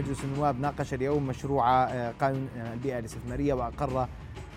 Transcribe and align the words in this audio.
مجلس 0.00 0.24
النواب 0.24 0.60
ناقش 0.60 0.94
اليوم 0.94 1.26
مشروع 1.26 1.84
آه، 1.84 2.12
قانون 2.20 2.48
آه، 2.56 2.72
البيئة 2.72 2.98
الاستثمارية 2.98 3.54
وأقر 3.54 4.08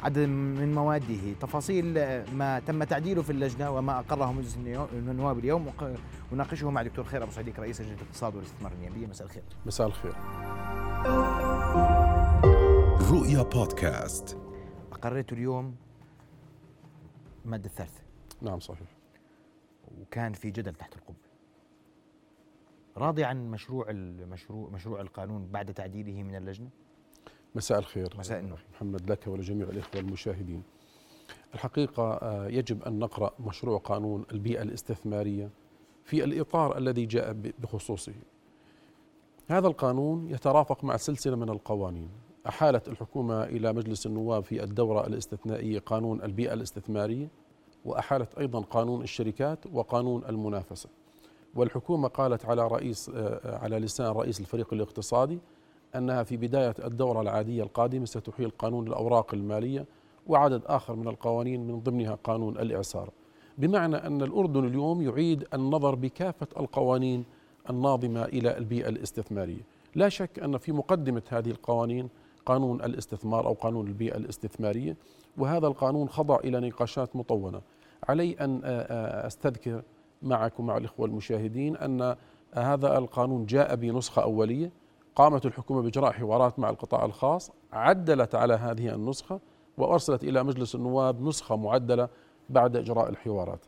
عدد 0.03 0.19
من 0.27 0.75
مواده. 0.75 1.33
تفاصيل 1.41 1.97
آه، 1.97 2.25
ما 2.33 2.59
تم 2.59 2.83
تعديله 2.83 3.21
في 3.21 3.29
اللجنة 3.29 3.71
وما 3.71 3.99
أقره 3.99 4.31
مجلس 4.31 4.57
النواب 4.93 5.39
اليوم. 5.39 5.71
وناقشه 6.31 6.69
مع 6.69 6.81
دكتور 6.81 7.05
خير 7.05 7.23
أبو 7.23 7.31
صديق 7.31 7.59
رئيس 7.59 7.81
لجنة 7.81 7.93
الاقتصاد 7.93 8.35
والاستثمار 8.35 8.71
النيابية 8.71 9.07
مساء 9.07 9.27
الخير. 9.27 9.43
مساء 9.65 9.87
الخير. 9.87 10.13
رؤيا 13.11 13.43
بودكاست. 13.43 14.37
أقريت 14.91 15.33
اليوم 15.33 15.75
المادة 17.45 17.65
الثالثة 17.65 18.01
نعم 18.41 18.59
صحيح. 18.59 18.87
وكان 20.01 20.33
في 20.33 20.51
جدل 20.51 20.73
تحت 20.73 20.95
القبة. 20.95 21.22
راضي 22.97 23.23
عن 23.23 23.51
مشروع 23.51 23.89
المشروع 23.89 24.69
مشروع 24.69 25.01
القانون 25.01 25.47
بعد 25.51 25.73
تعديله 25.73 26.23
من 26.23 26.35
اللجنة؟ 26.35 26.69
مساء 27.55 27.79
الخير 27.79 28.13
مساء 28.17 28.39
النور 28.39 28.59
محمد 28.73 29.11
لك 29.11 29.27
ولجميع 29.27 29.69
الإخوة 29.69 30.01
المشاهدين. 30.01 30.63
الحقيقة 31.53 32.13
آه، 32.13 32.47
يجب 32.47 32.83
أن 32.83 32.99
نقرأ 32.99 33.33
مشروع 33.39 33.77
قانون 33.77 34.25
البيئة 34.31 34.61
الاستثمارية 34.61 35.49
في 36.03 36.23
الإطار 36.23 36.77
الذي 36.77 37.05
جاء 37.05 37.33
بخصوصه. 37.33 38.13
هذا 39.47 39.67
القانون 39.67 40.29
يترافق 40.29 40.83
مع 40.83 40.97
سلسلة 40.97 41.35
من 41.35 41.49
القوانين 41.49 42.09
أحالت 42.47 42.87
الحكومة 42.87 43.43
إلى 43.43 43.73
مجلس 43.73 44.05
النواب 44.05 44.43
في 44.43 44.63
الدورة 44.63 45.07
الاستثنائية 45.07 45.79
قانون 45.79 46.23
البيئة 46.23 46.53
الاستثمارية 46.53 47.27
وأحالت 47.85 48.35
أيضا 48.35 48.61
قانون 48.61 49.01
الشركات 49.01 49.59
وقانون 49.73 50.25
المنافسة. 50.25 50.89
والحكومة 51.55 52.07
قالت 52.07 52.45
على 52.45 52.67
رئيس 52.67 53.11
آه، 53.15 53.57
على 53.57 53.79
لسان 53.79 54.07
رئيس 54.07 54.39
الفريق 54.39 54.73
الاقتصادي 54.73 55.39
أنها 55.95 56.23
في 56.23 56.37
بداية 56.37 56.75
الدورة 56.83 57.21
العادية 57.21 57.63
القادمة 57.63 58.05
ستحيل 58.05 58.49
قانون 58.49 58.87
الأوراق 58.87 59.33
المالية 59.33 59.85
وعدد 60.27 60.61
آخر 60.65 60.95
من 60.95 61.07
القوانين 61.07 61.67
من 61.67 61.79
ضمنها 61.79 62.17
قانون 62.23 62.57
الإعصار 62.57 63.09
بمعنى 63.57 63.95
أن 63.95 64.21
الأردن 64.21 64.65
اليوم 64.65 65.01
يعيد 65.01 65.47
النظر 65.53 65.95
بكافة 65.95 66.47
القوانين 66.59 67.25
الناظمة 67.69 68.25
إلى 68.25 68.57
البيئة 68.57 68.89
الاستثمارية. 68.89 69.61
لا 69.95 70.09
شك 70.09 70.39
أن 70.39 70.57
في 70.57 70.71
مقدمة 70.71 71.21
هذه 71.29 71.49
القوانين 71.49 72.09
قانون 72.45 72.81
الاستثمار 72.81 73.47
أو 73.47 73.53
قانون 73.53 73.87
البيئة 73.87 74.17
الاستثمارية 74.17 74.97
وهذا 75.37 75.67
القانون 75.67 76.09
خضع 76.09 76.35
إلى 76.35 76.59
نقاشات 76.59 77.15
مطولة 77.15 77.61
علي 78.09 78.33
أن 78.33 78.61
آه، 78.63 78.67
آه، 78.67 79.27
أستذكر 79.27 79.81
معكم 80.23 80.65
مع 80.65 80.77
الإخوة 80.77 81.05
المشاهدين 81.05 81.77
أن 81.77 82.15
هذا 82.53 82.97
القانون 82.97 83.45
جاء 83.45 83.75
بنسخة 83.75 84.23
أولية 84.23 84.71
قامت 85.15 85.45
الحكومة 85.45 85.81
بإجراء 85.81 86.11
حوارات 86.11 86.59
مع 86.59 86.69
القطاع 86.69 87.05
الخاص 87.05 87.51
عدلت 87.73 88.35
على 88.35 88.53
هذه 88.53 88.95
النسخة 88.95 89.39
وأرسلت 89.77 90.23
إلى 90.23 90.43
مجلس 90.43 90.75
النواب 90.75 91.21
نسخة 91.21 91.55
معدلة 91.55 92.09
بعد 92.49 92.75
إجراء 92.77 93.09
الحوارات. 93.09 93.65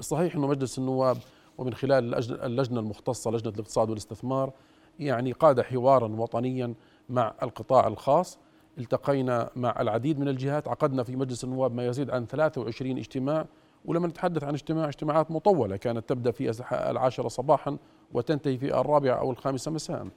صحيح 0.00 0.36
أنه 0.36 0.46
مجلس 0.46 0.78
النواب 0.78 1.16
ومن 1.58 1.74
خلال 1.74 2.14
اللجنة 2.44 2.80
المختصة 2.80 3.30
لجنة 3.30 3.52
الاقتصاد 3.54 3.90
والاستثمار 3.90 4.52
يعني 4.98 5.32
قاد 5.32 5.60
حوارا 5.60 6.08
وطنيا 6.08 6.74
مع 7.08 7.34
القطاع 7.42 7.86
الخاص 7.86 8.38
التقينا 8.78 9.50
مع 9.56 9.74
العديد 9.80 10.18
من 10.18 10.28
الجهات 10.28 10.68
عقدنا 10.68 11.02
في 11.02 11.16
مجلس 11.16 11.44
النواب 11.44 11.74
ما 11.74 11.86
يزيد 11.86 12.10
عن 12.10 12.26
23 12.26 12.98
اجتماع 12.98 13.46
ولما 13.84 14.06
نتحدث 14.06 14.44
عن 14.44 14.54
اجتماع 14.54 14.88
اجتماعات 14.88 15.30
مطولة 15.30 15.76
كانت 15.76 16.08
تبدأ 16.08 16.30
في 16.30 16.62
العاشرة 16.72 17.28
صباحا 17.28 17.78
وتنتهي 18.12 18.58
في 18.58 18.80
الرابعة 18.80 19.14
أو 19.14 19.30
الخامسة 19.30 19.70
مساء. 19.70 20.08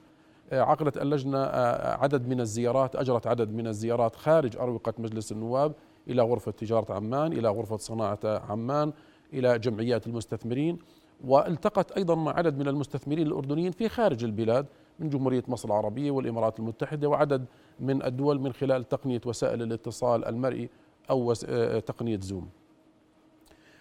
آه، 0.52 0.60
عقدت 0.60 0.96
اللجنة 0.96 1.38
آه، 1.38 1.96
عدد 2.02 2.28
من 2.28 2.40
الزيارات 2.40 2.96
أجرت 2.96 3.26
عدد 3.26 3.52
من 3.52 3.66
الزيارات 3.66 4.16
خارج 4.16 4.56
أروقة 4.56 4.94
مجلس 4.98 5.32
النواب 5.32 5.72
إلى 6.08 6.22
غرفة 6.22 6.52
تجارة 6.52 6.94
عمان 6.94 7.32
إلى 7.32 7.48
غرفة 7.48 7.76
صناعة 7.76 8.18
عمان 8.24 8.92
إلى 9.32 9.58
جمعيات 9.58 10.06
المستثمرين. 10.06 10.78
والتقت 11.24 11.92
أيضا 11.92 12.14
مع 12.14 12.32
عدد 12.36 12.58
من 12.58 12.68
المستثمرين 12.68 13.26
الأردنيين 13.26 13.72
في 13.72 13.88
خارج 13.88 14.24
البلاد 14.24 14.66
من 14.98 15.08
جمهورية 15.08 15.42
مصر 15.48 15.68
العربية 15.68 16.10
والإمارات 16.10 16.58
المتحدة 16.58 17.08
وعدد 17.08 17.44
من 17.80 18.02
الدول 18.02 18.40
من 18.40 18.52
خلال 18.52 18.88
تقنية 18.88 19.20
وسائل 19.26 19.62
الاتصال 19.62 20.24
المرئي 20.24 20.70
أو 21.10 21.34
آه، 21.48 21.78
تقنية 21.78 22.20
زوم. 22.20 22.48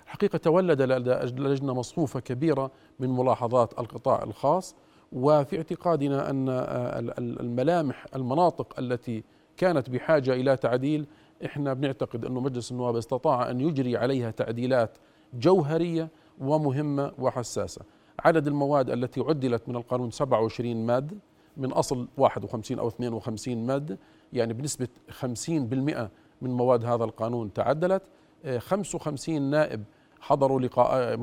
حقيقة 0.08 0.38
تولد 0.38 0.82
لدى 0.82 1.14
اللجنة 1.14 1.74
مصفوفة 1.74 2.20
كبيرة 2.20 2.72
من 3.00 3.10
ملاحظات 3.10 3.80
القطاع 3.80 4.24
الخاص 4.24 4.76
وفي 5.12 5.58
اعتقادنا 5.58 6.30
أن 6.30 6.46
الملامح 7.20 8.06
المناطق 8.16 8.80
التي 8.80 9.24
كانت 9.58 9.90
بحاجة 9.90 10.34
إلى 10.34 10.58
تعديل 10.58 11.08
إحنا 11.46 11.74
بنعتقد 11.74 12.26
أنه 12.26 12.40
مجلس 12.40 12.72
النواب 12.72 12.96
استطاع 12.96 13.50
أن 13.52 13.62
يجري 13.62 13.98
عليها 13.98 14.32
تعديلات 14.32 14.98
جوهرية 15.34 16.10
ومهمة 16.42 17.12
وحساسة. 17.20 17.82
عدد 18.20 18.48
المواد 18.48 18.90
التي 18.90 19.22
عدلت 19.22 19.70
من 19.70 19.76
القانون 19.76 20.12
27 20.12 20.86
مادة 20.86 21.18
من 21.58 21.72
أصل 21.72 22.08
51 22.18 22.80
أو 22.80 22.88
52 22.88 23.58
مادة 23.68 23.98
يعني 24.34 24.54
بنسبة 24.54 24.88
50% 25.22 25.24
من 26.42 26.52
مواد 26.52 26.86
هذا 26.86 27.04
القانون 27.04 27.54
تعدلت. 27.54 28.04
55 28.58 29.42
نائب 29.42 29.84
حضروا 30.28 30.60
لقاء 30.60 31.16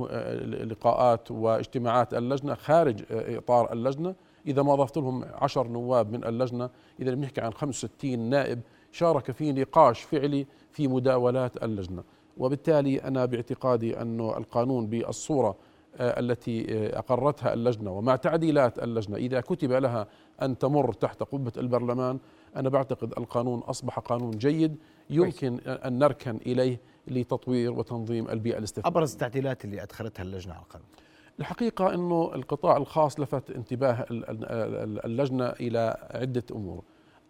لقاءات 0.66 1.30
واجتماعات 1.30 2.14
اللجنة 2.14 2.54
خارج 2.54 3.02
إطار 3.10 3.72
اللجنة. 3.72 4.14
إذا 4.46 4.62
ما 4.62 4.74
أضفت 4.74 4.96
لهم 4.96 5.24
عشر 5.24 5.68
نواب 5.68 6.12
من 6.12 6.24
اللجنة 6.24 6.70
إذا 7.00 7.14
بنحكي 7.14 7.40
عن 7.40 7.52
65 7.52 8.18
نائب 8.18 8.60
شارك 8.92 9.30
في 9.30 9.52
نقاش 9.52 10.02
فعلي 10.02 10.46
في 10.70 10.88
مداولات 10.88 11.64
اللجنة. 11.64 12.02
وبالتالي 12.36 12.98
أنا 12.98 13.24
باعتقادي 13.24 14.00
أن 14.00 14.20
القانون 14.20 14.86
بالصورة 14.86 15.56
آه، 15.96 16.20
التي 16.20 16.66
آه، 16.70 16.98
أقرتها 16.98 17.54
اللجنة 17.54 17.90
ومع 17.90 18.16
تعديلات 18.16 18.78
اللجنة 18.78 19.16
إذا 19.16 19.40
كتب 19.40 19.72
لها 19.72 20.06
أن 20.42 20.58
تمر 20.58 20.92
تحت 20.92 21.22
قبة 21.22 21.52
البرلمان 21.56 22.18
أنا 22.56 22.68
بعتقد 22.68 23.12
القانون 23.18 23.60
أصبح 23.60 23.98
قانون 23.98 24.30
جيد. 24.30 24.76
يمكن 25.10 25.58
أن 25.66 25.98
نركن 25.98 26.36
إليه 26.46 26.80
لتطوير 27.08 27.72
وتنظيم 27.72 28.28
البيئة 28.28 28.58
الاستثمارية. 28.58 28.90
أبرز 28.90 29.12
التعديلات 29.12 29.64
اللي 29.64 29.82
أدخلتها 29.82 30.22
اللجنة 30.22 30.54
على 30.54 30.62
القانون 30.62 30.86
الحقيقة 31.40 31.94
أنه 31.94 32.30
القطاع 32.34 32.76
الخاص 32.76 33.20
لفت 33.20 33.50
انتباه 33.50 34.04
اللجنة 34.10 35.46
إلى 35.48 36.08
عدة 36.14 36.44
أمور. 36.52 36.82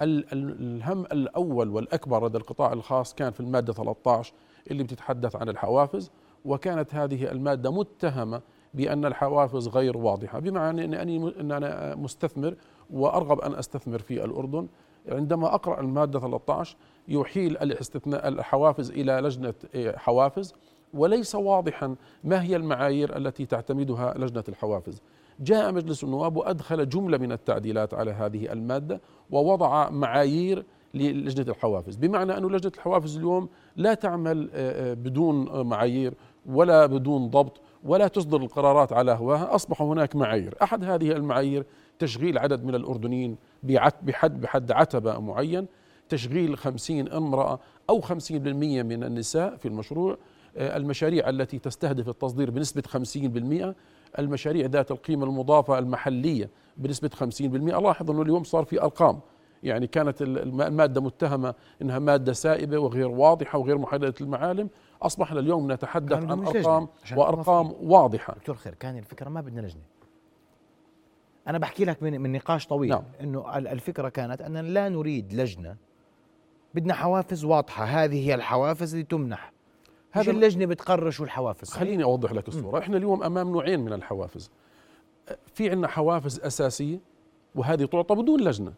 الهم 0.03 1.01
الأول 1.01 1.69
والأكبر 1.71 2.27
لدى 2.27 2.39
القطاع 2.39 2.73
الخاص 2.73 3.15
كان 3.15 3.31
في 3.33 3.41
المادة 3.41 3.73
13 3.73 4.33
اللي 4.71 4.83
بتتحدث 4.83 5.37
عن 5.37 5.49
الحوافز 5.49 6.11
وكانت 6.45 6.95
هذه 6.95 7.31
المادة 7.31 7.73
متهمة 7.73 8.41
بأن 8.75 9.05
الحوافز 9.05 9.69
غير 9.69 9.97
واضحة 9.97 10.39
بمعنى 10.39 10.85
أنني 10.85 11.41
أن 11.41 11.53
أنا 11.53 11.95
مستثمر 11.95 12.55
وأرغب 12.91 13.41
أن 13.41 13.55
أستثمر 13.55 13.99
في 13.99 14.25
الأردن. 14.25 14.69
عندما 15.09 15.55
أقرأ 15.55 15.81
المادة 15.81 16.21
13 16.21 16.77
يحيل 17.09 17.57
الاستثناء 17.57 18.29
الحوافز 18.29 18.91
إلى 18.91 19.13
لجنة 19.13 19.55
إيه، 19.75 19.97
حوافز 19.97 20.55
وليس 20.95 21.35
واضحا 21.35 21.95
ما 22.25 22.43
هي 22.43 22.57
المعايير 22.57 23.17
التي 23.17 23.47
تعتمدها 23.47 24.15
لجنة 24.19 24.45
الحوافز. 24.49 25.03
جاء 25.41 25.73
مجلس 25.73 26.05
النواب 26.05 26.37
وأدخل 26.37 26.89
جملة 26.89 27.19
من 27.19 27.33
التعديلات 27.33 27.95
على 27.95 28.11
هذه 28.11 28.53
المادة 28.53 29.01
ووضع 29.31 29.91
معايير 29.91 30.65
للجنة 30.95 31.49
الحوافز. 31.49 31.97
بمعنى 31.97 32.39
أن 32.39 32.47
لجنة 32.47 32.73
الحوافز 32.77 33.17
اليوم 33.17 33.49
لا 33.77 33.95
تعمل 33.95 34.51
آه، 34.55 34.91
آه، 34.91 34.95
بدون 34.95 35.67
معايير 35.67 36.15
ولا 36.47 36.87
بدون 36.87 37.29
ضبط 37.31 37.61
ولا 37.85 38.09
تصدر 38.09 38.43
القرارات 38.43 38.93
على 38.93 39.13
هواها. 39.13 39.55
أصبح 39.55 39.83
هناك 39.83 40.17
معايير. 40.17 40.55
أحد 40.63 40.85
هذه 40.85 41.13
المعايير 41.13 41.67
تشغيل 41.99 42.39
عدد 42.39 42.65
من 42.65 42.75
الأردنيين 42.75 43.37
بحد 43.63 44.41
بحد 44.41 44.73
عتبة 44.73 45.19
معين. 45.19 45.67
تشغيل 46.09 46.59
خمسين 46.59 47.09
امرأة 47.09 47.59
أو 47.91 48.01
خمسين 48.01 48.39
بالمية 48.39 48.83
من 48.83 49.05
النساء 49.05 49.57
في 49.57 49.69
المشروع. 49.69 50.19
آه، 50.57 50.77
المشاريع 50.77 51.29
التي 51.29 51.59
تستهدف 51.59 52.09
التصدير 52.09 52.51
بنسبة 52.51 52.83
خمسين 52.87 53.31
بالمئة 53.31 53.75
المشاريع 54.19 54.67
ذات 54.67 54.91
القيمة 54.91 55.25
المضافة 55.25 55.79
المحلية 55.79 56.51
بنسبة 56.77 57.09
خمسين 57.09 57.51
بالمئة 57.51 57.79
لاحظ 57.79 58.11
أنه 58.11 58.23
اليوم 58.23 58.45
صار 58.45 58.65
في 58.65 58.83
أرقام. 58.83 59.21
يعني 59.63 59.87
كانت 59.87 60.23
المادة 60.23 61.01
متهمة 61.01 61.55
أنها 61.83 61.99
مادة 61.99 62.33
سائبة 62.33 62.79
وغير 62.79 63.09
واضحة 63.09 63.59
وغير 63.59 63.79
محددة 63.79 64.15
المعالم 64.21 64.69
أصبحنا 65.03 65.41
اليوم 65.41 65.73
نتحدث 65.73 66.13
عن 66.13 66.47
أرقام 66.47 66.89
وأرقام 67.17 67.73
واضحة. 67.81 68.35
دكتور 68.35 68.55
خير 68.55 68.75
كان 68.75 68.99
الفكرة 68.99 69.29
ما 69.29 69.41
بدنا 69.41 69.61
لجنة. 69.61 69.83
أنا 71.49 71.59
بحكي 71.59 71.85
لك 71.85 72.03
من, 72.03 72.21
من 72.21 72.33
نقاش 72.33 72.67
طويل. 72.67 72.91
نعم. 72.91 73.03
أنه 73.21 73.59
الفكرة 73.59 74.09
كانت 74.09 74.43
أننا 74.43 74.63
لا 74.63 74.89
نريد 74.89 75.33
لجنة 75.33 75.77
بدنا 76.75 76.95
حوافز 76.95 77.45
واضحة. 77.45 77.85
هذه 77.85 78.29
هي 78.29 78.35
الحوافز 78.35 78.95
اللي 78.95 79.07
تمنح. 79.07 79.53
هذا 80.13 80.31
اللجنة 80.31 80.67
بتقرر 80.67 81.11
شو 81.11 81.25
الحوافز 81.25 81.71
خليني 81.71 82.05
أوضح 82.05 82.33
لك 82.33 82.49
الصورة. 82.49 82.79
م. 82.79 82.83
إحنا 82.83 82.97
اليوم 82.97 83.23
أمام 83.23 83.53
نوعين 83.53 83.81
من 83.81 83.93
الحوافز. 83.93 84.51
في 85.55 85.71
عندنا 85.71 85.89
حوافز 85.89 86.41
أساسية 86.41 87.01
وهذه 87.55 87.85
تعطى 87.85 88.15
بدون 88.15 88.41
لجنة. 88.41 88.73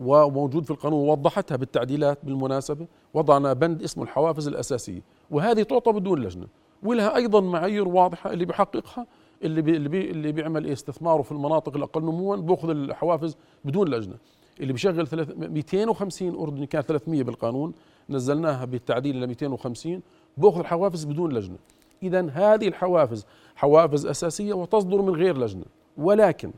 وموجود 0.00 0.64
في 0.64 0.70
القانون 0.70 1.08
ووضحتها 1.08 1.56
بالتعديلات 1.56 2.18
بالمناسبة. 2.22 2.86
وضعنا 3.14 3.52
بند 3.52 3.82
اسمه 3.82 4.04
الحوافز 4.04 4.48
الأساسية. 4.48 5.00
وهذه 5.30 5.62
تعطى 5.62 5.92
بدون 5.92 6.22
لجنة. 6.22 6.46
ولها 6.82 7.16
أيضا 7.16 7.40
معايير 7.40 7.88
واضحة 7.88 8.32
اللي 8.32 8.44
بيحققها 8.44 9.06
اللي 9.42 9.62
بي 9.62 9.76
اللي, 9.76 9.88
بي 9.88 10.10
اللي 10.10 10.32
بيعمل 10.32 10.66
استثماره 10.66 11.22
في 11.22 11.32
المناطق 11.32 11.76
الأقل 11.76 12.02
نموا 12.02 12.36
بياخذ 12.36 12.70
الحوافز 12.70 13.36
بدون 13.64 13.88
لجنة. 13.88 14.14
اللي 14.60 14.72
بيشغل 14.72 15.08
250 15.36 16.34
اردني 16.34 16.66
كان 16.66 16.82
300 16.82 17.22
بالقانون 17.22 17.72
نزلناها 18.10 18.64
بالتعديل 18.64 19.16
إلى 19.16 19.26
250 19.26 20.02
بأخذ 20.36 20.58
الحوافز 20.58 21.04
بدون 21.04 21.32
لجنة. 21.32 21.56
اذا 22.02 22.30
هذه 22.30 22.68
الحوافز 22.68 23.26
حوافز 23.56 24.06
أساسية 24.06 24.54
وتصدر 24.54 25.02
من 25.02 25.14
غير 25.14 25.38
لجنة. 25.38 25.64
ولكن 25.96 26.52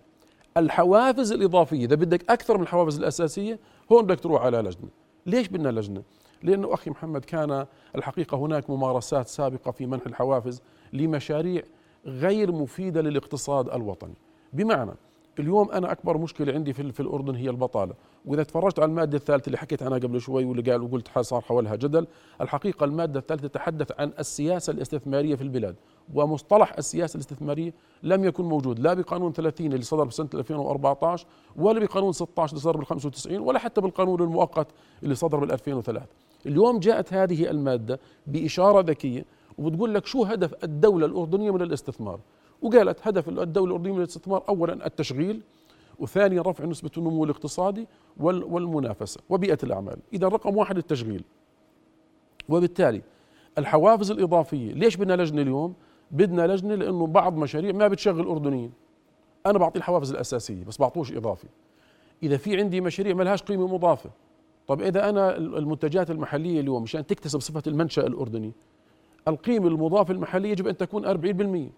الحوافز 0.56 1.32
الإضافية 1.32 1.84
إذا 1.84 1.94
بدك 1.94 2.30
أكثر 2.30 2.56
من 2.56 2.62
الحوافز 2.62 2.98
الأساسية 2.98 3.58
هون 3.92 4.06
بدك 4.06 4.20
تروح 4.20 4.42
على 4.42 4.58
لجنة. 4.58 4.88
ليش 5.26 5.48
بدنا 5.48 5.68
لجنة؟ 5.68 6.02
لأنه 6.42 6.74
أخي 6.74 6.90
محمد 6.90 7.24
كان 7.24 7.66
الحقيقة 7.96 8.36
هناك 8.36 8.70
ممارسات 8.70 9.28
سابقة 9.28 9.70
في 9.70 9.86
منح 9.86 10.06
الحوافز 10.06 10.62
لمشاريع 10.92 11.62
غير 12.06 12.52
مفيدة 12.52 13.00
للاقتصاد 13.00 13.68
الوطني. 13.68 14.14
بمعنى 14.52 14.92
اليوم 15.38 15.70
أنا 15.70 15.92
أكبر 15.92 16.18
مشكلة 16.18 16.52
عندي 16.52 16.72
في, 16.72 16.92
في 16.92 17.00
الأردن 17.00 17.34
هي 17.34 17.50
البطالة. 17.50 17.94
وإذا 18.24 18.42
تفرجت 18.42 18.78
على 18.78 18.88
المادة 18.88 19.16
الثالثة 19.16 19.46
اللي 19.46 19.58
حكيت 19.58 19.82
عنها 19.82 19.98
قبل 19.98 20.20
شوي 20.20 20.44
واللي 20.44 20.72
قال 20.72 20.82
وقلت 20.82 21.18
صار 21.18 21.40
حولها 21.40 21.76
جدل 21.76 22.06
الحقيقة 22.40 22.84
المادة 22.84 23.20
الثالثة 23.20 23.48
تتحدث 23.48 24.00
عن 24.00 24.12
السياسة 24.18 24.70
الاستثمارية 24.70 25.34
في 25.34 25.42
البلاد. 25.42 25.76
ومصطلح 26.14 26.74
السياسة 26.78 27.14
الاستثمارية 27.16 27.74
لم 28.02 28.24
يكن 28.24 28.44
موجود 28.44 28.78
لا 28.78 28.94
بقانون 28.94 29.32
30 29.32 29.66
اللي 29.66 29.82
صدر 29.82 30.04
بسنة 30.04 30.28
2014 30.34 31.26
ولا 31.56 31.80
بقانون 31.80 32.12
16 32.12 32.52
اللي 32.52 32.62
صدر 32.62 32.76
بال 32.76 32.86
95 32.86 33.38
ولا 33.38 33.58
حتى 33.58 33.80
بالقانون 33.80 34.22
المؤقت 34.22 34.66
اللي 35.02 35.14
صدر 35.14 35.38
بال 35.38 35.52
2003 35.52 36.06
اليوم 36.46 36.78
جاءت 36.78 37.12
هذه 37.12 37.50
المادة 37.50 38.00
بإشارة 38.26 38.80
ذكية 38.80 39.24
وبتقول 39.58 39.94
لك 39.94 40.06
شو 40.06 40.24
هدف 40.24 40.64
الدولة 40.64 41.06
الأردنية 41.06 41.50
من 41.50 41.62
الاستثمار. 41.62 42.20
وقالت 42.62 43.08
هدف 43.08 43.28
الدولة 43.28 43.70
الأردنية 43.70 43.92
من 43.92 43.98
الاستثمار 43.98 44.44
أولا 44.48 44.86
التشغيل 44.86 45.40
وثانيا 45.98 46.42
رفع 46.42 46.64
نسبة 46.64 46.90
النمو 46.98 47.24
الاقتصادي 47.24 47.86
والمنافسة 48.16 49.20
وبيئة 49.28 49.58
الأعمال. 49.62 49.96
إذا 50.12 50.28
رقم 50.28 50.56
واحد 50.56 50.76
التشغيل. 50.76 51.24
وبالتالي 52.48 53.02
الحوافز 53.58 54.10
الإضافية 54.10 54.72
ليش 54.72 54.96
بدنا 54.96 55.22
لجنة 55.22 55.42
اليوم؟ 55.42 55.74
بدنا 56.10 56.46
لجنة 56.46 56.74
لأنه 56.74 57.06
بعض 57.06 57.36
مشاريع 57.36 57.72
ما 57.72 57.88
بتشغل 57.88 58.26
أردنيين 58.26 58.72
أنا 59.46 59.58
بعطي 59.58 59.78
الحوافز 59.78 60.10
الأساسية 60.10 60.64
بس 60.64 60.78
بعطوش 60.78 61.12
إضافي. 61.12 61.46
إذا 62.22 62.36
في 62.36 62.56
عندي 62.56 62.80
مشاريع 62.80 63.14
ما 63.14 63.22
لهاش 63.22 63.42
قيمة 63.42 63.66
مضافة 63.66 64.10
طب 64.68 64.82
إذا 64.82 65.08
أنا 65.08 65.36
المنتجات 65.36 66.10
المحلية 66.10 66.60
اليوم 66.60 66.82
مشان 66.82 67.06
تكتسب 67.06 67.40
صفة 67.40 67.62
المنشأ 67.66 68.06
الأردني 68.06 68.52
القيمة 69.28 69.68
المضافة 69.68 70.12
المحلية 70.12 70.50
يجب 70.50 70.66
أن 70.66 70.76
تكون 70.76 71.04
40% 71.68 71.70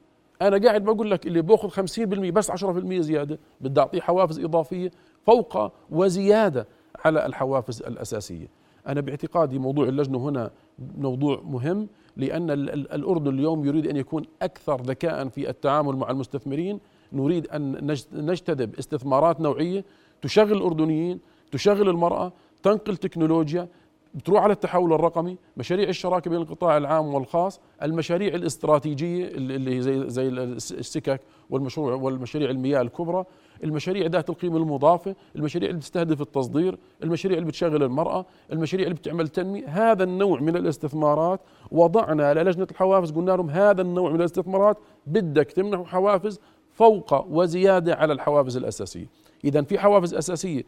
أنا 0.42 0.58
قاعد 0.66 0.84
بقول 0.84 1.10
لك 1.10 1.26
اللي 1.26 1.42
باخذ 1.42 1.68
50% 1.68 2.02
بس 2.30 2.50
10% 2.50 2.64
زيادة 3.00 3.38
بدي 3.60 3.80
أعطيه 3.80 4.00
حوافز 4.00 4.40
إضافية 4.40 4.90
فوق 5.26 5.72
وزيادة 5.90 6.66
على 7.04 7.26
الحوافز 7.26 7.82
الأساسية. 7.82 8.48
أنا 8.88 9.00
باعتقادي 9.00 9.58
موضوع 9.58 9.88
اللجنة 9.88 10.18
هنا 10.18 10.50
موضوع 10.98 11.40
مهم 11.44 11.88
لأن 12.16 12.50
الأردن 12.50 13.34
اليوم 13.34 13.64
يريد 13.64 13.86
أن 13.86 13.96
يكون 13.96 14.24
أكثر 14.42 14.80
ذكاء 14.82 15.28
في 15.28 15.50
التعامل 15.50 15.96
مع 15.96 16.10
المستثمرين. 16.10 16.80
نريد 17.12 17.46
أن 17.46 17.96
نجتذب 18.12 18.74
استثمارات 18.74 19.40
نوعية 19.40 19.84
تشغل 20.22 20.52
الأردنيين 20.52 21.20
تشغل 21.52 21.88
المرأة 21.88 22.32
تنقل 22.62 22.96
تكنولوجيا 22.96 23.68
بتروح 24.14 24.42
على 24.42 24.52
التحول 24.52 24.92
الرقمي 24.92 25.38
مشاريع 25.56 25.88
الشراكة 25.88 26.30
بين 26.30 26.40
القطاع 26.40 26.76
العام 26.76 27.14
والخاص 27.14 27.60
المشاريع 27.82 28.34
الاستراتيجية 28.34 29.28
اللي 29.28 29.80
زي 29.80 30.10
زي 30.10 30.28
السكك 30.28 31.20
والمشروع 31.50 31.94
والمشاريع 31.94 32.50
المياه 32.50 32.80
الكبرى 32.80 33.24
المشاريع 33.64 34.06
ذات 34.06 34.30
القيمة 34.30 34.56
المضافة 34.56 35.14
المشاريع 35.36 35.68
اللي 35.68 35.78
بتستهدف 35.78 36.20
التصدير 36.20 36.78
المشاريع 37.02 37.38
اللي 37.38 37.48
بتشغل 37.48 37.82
المرأة 37.82 38.26
المشاريع 38.52 38.86
اللي 38.86 38.98
بتعمل 38.98 39.28
تنمية 39.28 39.68
هذا 39.68 40.04
النوع 40.04 40.40
من 40.40 40.56
الاستثمارات 40.56 41.40
وضعنا 41.70 42.34
لجنه 42.34 42.66
الحوافز 42.70 43.10
قلنا 43.10 43.32
لهم 43.32 43.50
هذا 43.50 43.82
النوع 43.82 44.10
من 44.10 44.20
الاستثمارات 44.20 44.78
بدك 45.06 45.52
تمنحوا 45.52 45.84
حوافز 45.84 46.40
فوق 46.72 47.26
وزيادة 47.30 47.94
على 47.94 48.12
الحوافز 48.12 48.56
الأساسية. 48.56 49.06
اذا 49.44 49.62
في 49.62 49.78
حوافز 49.78 50.14
أساسية 50.14 50.62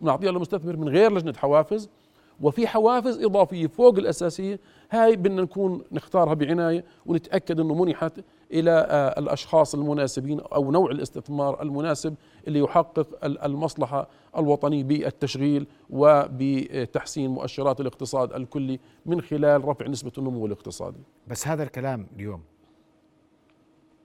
نعطيها 0.00 0.32
للمستثمر 0.32 0.76
من 0.76 0.88
غير 0.88 1.12
لجنة 1.12 1.32
حوافز 1.36 1.90
وفي 2.42 2.66
حوافز 2.66 3.24
إضافية 3.24 3.66
فوق 3.66 3.98
الأساسية 3.98 4.60
هاي 4.90 5.16
بدنا 5.16 5.42
نكون 5.42 5.84
نختارها 5.92 6.34
بعناية 6.34 6.84
ونتأكد 7.06 7.60
أنه 7.60 7.74
منحت 7.74 8.20
إلى 8.52 8.70
آه، 8.70 9.20
الأشخاص 9.20 9.74
المناسبين 9.74 10.40
أو 10.40 10.70
نوع 10.70 10.90
الاستثمار 10.90 11.62
المناسب 11.62 12.14
اللي 12.48 12.58
يحقق 12.58 13.24
المصلحة 13.24 14.08
الوطنية 14.36 14.84
بالتشغيل 14.84 15.66
وبتحسين 15.90 17.30
مؤشرات 17.30 17.80
الاقتصاد 17.80 18.32
الكلي 18.32 18.80
من 19.06 19.20
خلال 19.20 19.64
رفع 19.64 19.86
نسبة 19.86 20.12
النمو 20.18 20.46
الاقتصادي 20.46 21.00
بس 21.26 21.48
هذا 21.48 21.62
الكلام 21.62 22.06
اليوم 22.16 22.42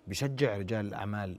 بشجع 0.07 0.57
رجال 0.57 0.87
الأعمال 0.87 1.37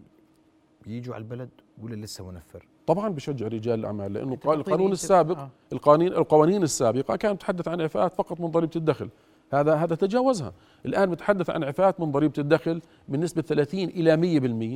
يجوا 0.86 1.14
على 1.14 1.22
البلد 1.22 1.50
ولا 1.82 1.94
لسه 1.94 2.30
منفر؟ 2.30 2.66
طبعا 2.88 3.08
بشجع 3.08 3.46
رجال 3.46 3.80
الأعمال 3.80 4.12
لأنه 4.12 4.38
القانون 4.46 4.92
السابق 4.92 5.38
آه. 5.38 5.50
القوانين 5.72 6.12
القوانين 6.12 6.62
السابقة 6.62 7.16
كانت 7.16 7.40
تتحدث 7.40 7.68
عن 7.68 7.80
إعفاءات 7.80 8.14
فقط 8.14 8.40
من 8.40 8.46
ضريبة 8.46 8.72
الدخل. 8.76 9.08
هذا 9.52 9.74
هذا 9.74 9.94
تجاوزها. 9.94 10.52
الآن 10.86 11.10
بتحدث 11.10 11.50
عن 11.50 11.62
إعفاءات 11.62 12.00
من 12.00 12.12
ضريبة 12.12 12.34
الدخل 12.38 12.80
من 13.08 13.20
نسبه 13.20 13.42
30 13.42 13.88
إلى 13.88 14.16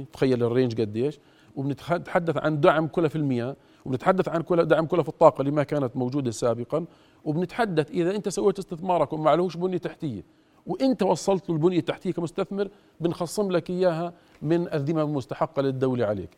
100% 0.04 0.06
تخيل 0.12 0.42
ال 0.42 0.48
range 0.48 0.80
قديش. 0.80 1.18
وبنتحدث 1.56 2.36
عن 2.36 2.60
دعم 2.60 2.86
كلف 2.86 3.16
المياه 3.16 3.56
وبنتحدث 3.84 4.28
عن 4.28 4.42
كل 4.42 4.64
دعم 4.64 4.86
كلف 4.86 5.08
الطاقة 5.08 5.40
اللي 5.40 5.52
ما 5.52 5.62
كانت 5.62 5.96
موجودة 5.96 6.30
سابقا. 6.30 6.84
وبنتحدث 7.24 7.90
إذا 7.90 8.16
أنت 8.16 8.28
سويت 8.28 8.58
استثمارك 8.58 9.12
وما 9.12 9.30
عليهوش 9.30 9.56
بنية 9.56 9.78
تحتية 9.78 10.24
وأنت 10.66 11.02
وصلت 11.02 11.48
له 11.48 11.56
البنيه 11.56 11.78
التحتية 11.78 12.12
كمستثمر 12.12 12.68
بنخصم 13.00 13.50
لك 13.50 13.70
إياها 13.70 14.12
من 14.42 14.74
الذمم 14.74 14.98
المستحقة 14.98 15.62
للدولة 15.62 16.06
عليك. 16.06 16.30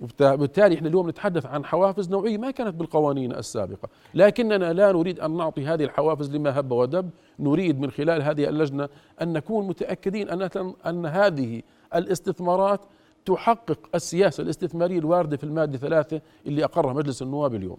وبالتالي 0.00 0.74
إحنا 0.74 0.88
اليوم 0.88 1.08
نتحدث 1.08 1.46
عن 1.46 1.64
حوافز 1.64 2.10
نوعية 2.10 2.38
ما 2.38 2.50
كانت 2.50 2.74
بالقوانين 2.74 3.32
السابقة، 3.32 3.88
لكننا 4.14 4.72
لا 4.72 4.92
نريد 4.92 5.20
أن 5.20 5.36
نعطي 5.36 5.66
هذه 5.66 5.84
الحوافز 5.84 6.36
لما 6.36 6.60
هب 6.60 6.72
ودب، 6.72 7.10
نريد 7.38 7.80
من 7.80 7.90
خلال 7.90 8.22
هذه 8.22 8.48
اللجنة 8.48 8.88
أن 9.22 9.32
نكون 9.32 9.66
متأكدين 9.66 10.28
أن 10.28 10.48
أن 10.86 11.06
هذه 11.06 11.62
الاستثمارات 11.94 12.80
تحقق 13.26 13.78
السياسة 13.94 14.42
الاستثمارية 14.42 14.98
الواردة 14.98 15.36
في 15.36 15.44
المادة 15.44 15.78
ثلاثة 15.78 16.20
اللي 16.46 16.64
أقرها 16.64 16.92
مجلس 16.92 17.22
النواب 17.22 17.54
اليوم. 17.54 17.78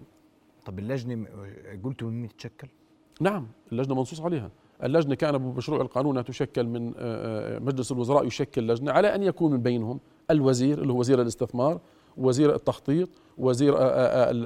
طب 0.66 0.80
اللجنة 0.80 1.26
قلتوا 1.84 2.10
من 2.10 2.22
مين 2.22 2.30
تتشكل؟ 2.30 2.68
نعم، 3.22 3.48
اللجنة 3.72 3.96
منصوص 3.96 4.22
عليها. 4.22 4.52
اللجنة 4.84 5.16
كان 5.16 5.38
بمشروع 5.38 5.82
القانون 5.82 6.26
تشكل 6.26 6.64
من 6.64 6.88
آه، 6.88 6.92
آه، 6.98 7.60
مجلس 7.60 7.92
الوزراء 7.92 8.26
يشكل 8.26 8.68
لجنة 8.68 8.92
على 8.92 9.16
أن 9.16 9.24
يكون 9.24 9.52
من 9.52 9.62
بينهم 9.62 10.00
الوزير 10.32 10.82
اللي 10.82 10.94
هو 10.94 11.00
وزير 11.00 11.22
الاستثمار 11.22 11.80
وزير 12.18 12.56
التخطيط 12.56 13.10
وزير 13.38 13.76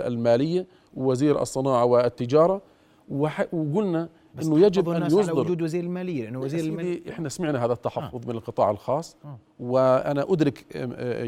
المالية 0.08 0.68
وزير 0.94 1.42
الصناعة 1.42 1.86
والتجارة 1.86 2.62
وقلنا 3.10 4.10
إنه 4.42 4.60
يجب 4.60 4.90
أن 4.90 5.06
يصدر 5.06 5.40
وجود 5.40 5.62
وزير 5.62 5.84
المالية 5.84 6.24
لأنه 6.24 6.40
وزير 6.40 6.64
الماليه 6.64 7.02
إحنا 7.10 7.30
سمعنا 7.30 7.66
هذا 7.66 7.74
التحفظ 7.74 8.22
آه. 8.24 8.30
من 8.30 8.36
القطاع 8.36 8.72
الخاص 8.72 9.18
آه. 9.26 9.38
وأنا 9.60 10.26
أدرك 10.30 10.66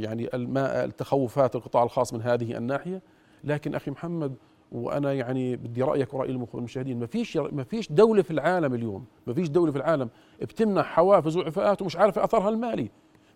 يعني 0.04 0.30
التخوفات 0.56 1.56
القطاع 1.56 1.84
الخاص 1.84 2.14
من 2.14 2.22
هذه 2.22 2.58
الناحية 2.58 3.02
لكن 3.44 3.76
أخي 3.76 3.92
محمد 3.92 4.36
وأنا 4.72 5.14
يعني 5.14 5.56
بدي 5.56 5.84
رأيك 5.84 6.14
ورأي 6.14 6.32
المشاهدين 6.32 7.00
ما 7.00 7.06
فيش 7.06 7.38
ما 7.38 7.64
فيش 7.64 7.92
دولة 7.92 8.22
في 8.22 8.32
العالم 8.32 8.74
اليوم 8.74 9.06
ما 9.28 9.34
فيش 9.34 9.50
دولة 9.50 9.72
في 9.72 9.78
العالم 9.78 10.10
بتمنح 10.42 10.86
حوافز 10.86 11.38
وعفاءات 11.38 11.82
ومش 11.82 11.98
عارفة 11.98 12.24
أثرها 12.24 12.50
المالي 12.50 12.90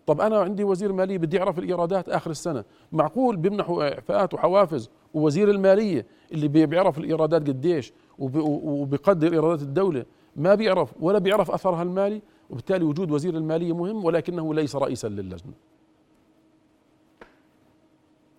طب 0.08 0.22
أنا 0.22 0.40
عندي 0.40 0.64
وزير 0.64 0.94
ماليه 0.94 1.18
بدي 1.18 1.40
أعرف 1.40 1.60
الإيرادات 1.60 2.10
آخر 2.10 2.32
السنة. 2.32 2.64
معقول 2.92 3.38
بيمنحوا 3.38 3.94
إعفاءات 3.94 4.34
وحوافز 4.34 4.90
ووزير 5.14 5.52
المالية 5.52 6.06
اللي 6.32 6.48
بيعرف 6.48 6.98
الإيرادات 6.98 7.48
قديش 7.48 7.94
وبيقدر 8.20 9.34
إيرادات 9.34 9.62
الدولة؟ 9.62 10.06
ما 10.36 10.56
بيعرف 10.56 10.94
ولا 11.00 11.20
بيعرف 11.20 11.52
أثرها 11.52 11.84
المالي 11.84 12.22
وبالتالي 12.50 12.84
وجود 12.86 13.12
وزير 13.12 13.38
المالية 13.38 13.76
مهم 13.76 14.06
ولكنه 14.06 14.54
ليس 14.54 14.76
رئيسا 14.76 15.08
للجنة. 15.08 15.54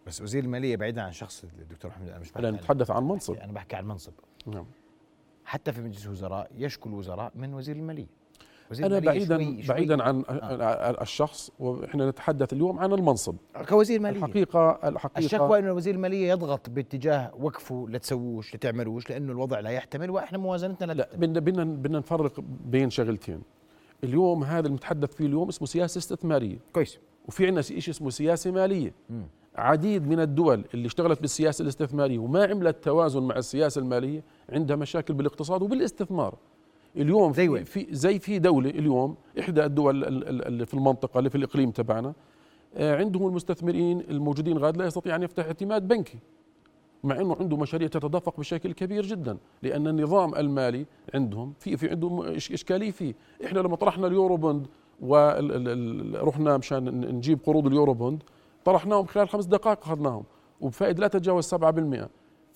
بس 0.07 0.23
وزير 0.23 0.45
المالية 0.45 0.77
بعيدا 0.77 1.03
عن 1.03 1.13
شخص 1.13 1.45
الدكتور 1.45 1.91
محمد 1.91 2.09
أنا 2.09 2.19
مش 2.19 2.33
بحكي 2.33 2.51
نتحدث 2.51 2.91
عن 2.91 3.05
منصب. 3.05 3.35
أنا 3.35 3.53
بحكي 3.53 3.77
عن 3.77 3.89
منصب. 3.89 4.13
نعم. 4.47 4.67
حتى 5.45 5.73
في 5.73 5.81
مجلس 5.81 6.07
الوزراء 6.07 6.51
يشكو 6.57 6.89
الوزراء 6.89 7.33
من 7.35 7.55
وزير 7.55 7.77
المالية. 7.77 8.07
أنا 8.83 8.99
بعيدا 8.99 9.37
شوي- 9.37 9.63
شوي- 9.63 9.75
بعيدا 9.75 10.03
عن 10.03 10.25
آه. 10.29 11.03
الشخص 11.03 11.51
وإحنا 11.59 12.11
نتحدث 12.11 12.53
اليوم 12.53 12.79
عن 12.79 12.93
المنصب. 12.93 13.37
كوزير 13.69 14.01
مالية. 14.01 14.19
الحقيقة 14.19 14.71
الحقيقة 14.89 15.19
الشكوى 15.19 15.59
إنه 15.59 15.73
وزير 15.73 15.95
الماليه 15.95 16.29
يضغط 16.31 16.71
باتجاه 16.71 17.33
وقفه 17.41 17.87
لا 17.91 17.99
تسووش 17.99 18.55
لا 18.55 18.59
تعملوش 18.61 19.11
لأنه 19.11 19.33
الوضع 19.33 19.61
لا 19.61 19.71
يحتمل 19.71 20.11
وإحنا 20.11 20.39
موازنتنا 20.39 20.93
لا 20.93 21.09
بدنا 21.17 21.41
بدنا 21.41 21.65
بدنا 21.65 21.99
نفرق 21.99 22.41
بين 22.67 22.91
شغلتين. 22.91 23.43
اليوم 24.05 24.45
هذا 24.45 24.67
المتحدث 24.69 25.15
فيه 25.15 25.27
اليوم 25.27 25.49
اسمه 25.49 25.67
سياسة 25.67 25.99
استثمارية. 25.99 26.59
كويس. 26.73 26.99
وفي 27.29 27.47
عندنا 27.47 27.63
شيء 27.63 27.79
اسمه 27.79 28.11
سياسة 28.11 28.51
مالية. 28.51 28.93
مم. 29.11 29.27
عديد 29.57 30.07
من 30.09 30.21
الدول 30.21 30.65
اللي 30.75 30.87
اشتغلت 30.87 31.21
بالسياسة 31.21 31.63
الاستثمارية 31.63 32.19
وما 32.19 32.45
عملت 32.45 32.85
توازن 32.85 33.23
مع 33.23 33.37
السياسة 33.37 33.79
المالية 33.79 34.23
عندها 34.53 34.77
مشاكل 34.77 35.15
بالاقتصاد 35.15 35.63
وبالاستثمار. 35.63 36.35
اليوم 36.97 37.33
زي 37.33 37.43
في, 37.45 37.49
وين؟ 37.49 37.65
في 37.65 37.87
زي 37.91 38.19
في 38.19 38.39
دولة 38.39 38.71
اليوم 38.71 39.17
إحدى 39.41 39.65
الدول 39.65 40.05
ال- 40.05 40.29
ال- 40.29 40.47
اللي 40.47 40.67
في 40.67 40.75
المنطقة 40.75 41.19
اللي 41.19 41.31
في 41.31 41.37
الإقليم 41.39 41.71
تبعنا 41.71 42.13
آه، 42.77 42.97
عندهم 42.97 43.27
المستثمرين 43.27 44.01
الموجودين 44.01 44.59
غاد 44.59 44.77
لا 44.77 44.87
يستطيع 44.87 45.17
أن 45.17 45.23
يفتح 45.23 45.45
اعتماد 45.45 45.89
بنكي 45.89 46.19
مع 47.05 47.21
إنه 47.21 47.37
عنده 47.41 47.57
مشاريع 47.57 47.89
تتدفق 47.89 48.41
بشكل 48.41 48.73
كبير 48.73 49.07
جدا 49.07 49.37
لأن 49.63 49.87
النظام 49.89 50.35
المالي 50.35 50.87
عندهم 51.15 51.53
في 51.59 51.77
في 51.77 51.91
عندهم 51.91 52.23
إشكالية 52.23 52.91
فيه 52.91 53.15
إحنا 53.45 53.59
لما 53.61 53.77
طرحنا 53.77 54.07
ال 54.07 54.37
Eurobond 54.37 54.67
ورحنا 56.23 56.57
مشان 56.57 57.01
نجيب 57.17 57.39
قروض 57.47 57.67
ال 57.67 57.95
Eurobond 57.95 58.23
طرحناهم 58.65 59.05
خلال 59.07 59.29
خمس 59.29 59.45
دقائق 59.45 59.79
اخذناهم 59.83 60.25
وبفائده 60.61 61.01
لا 61.01 61.09
تتجاوز 61.09 61.55
7% 61.55 61.59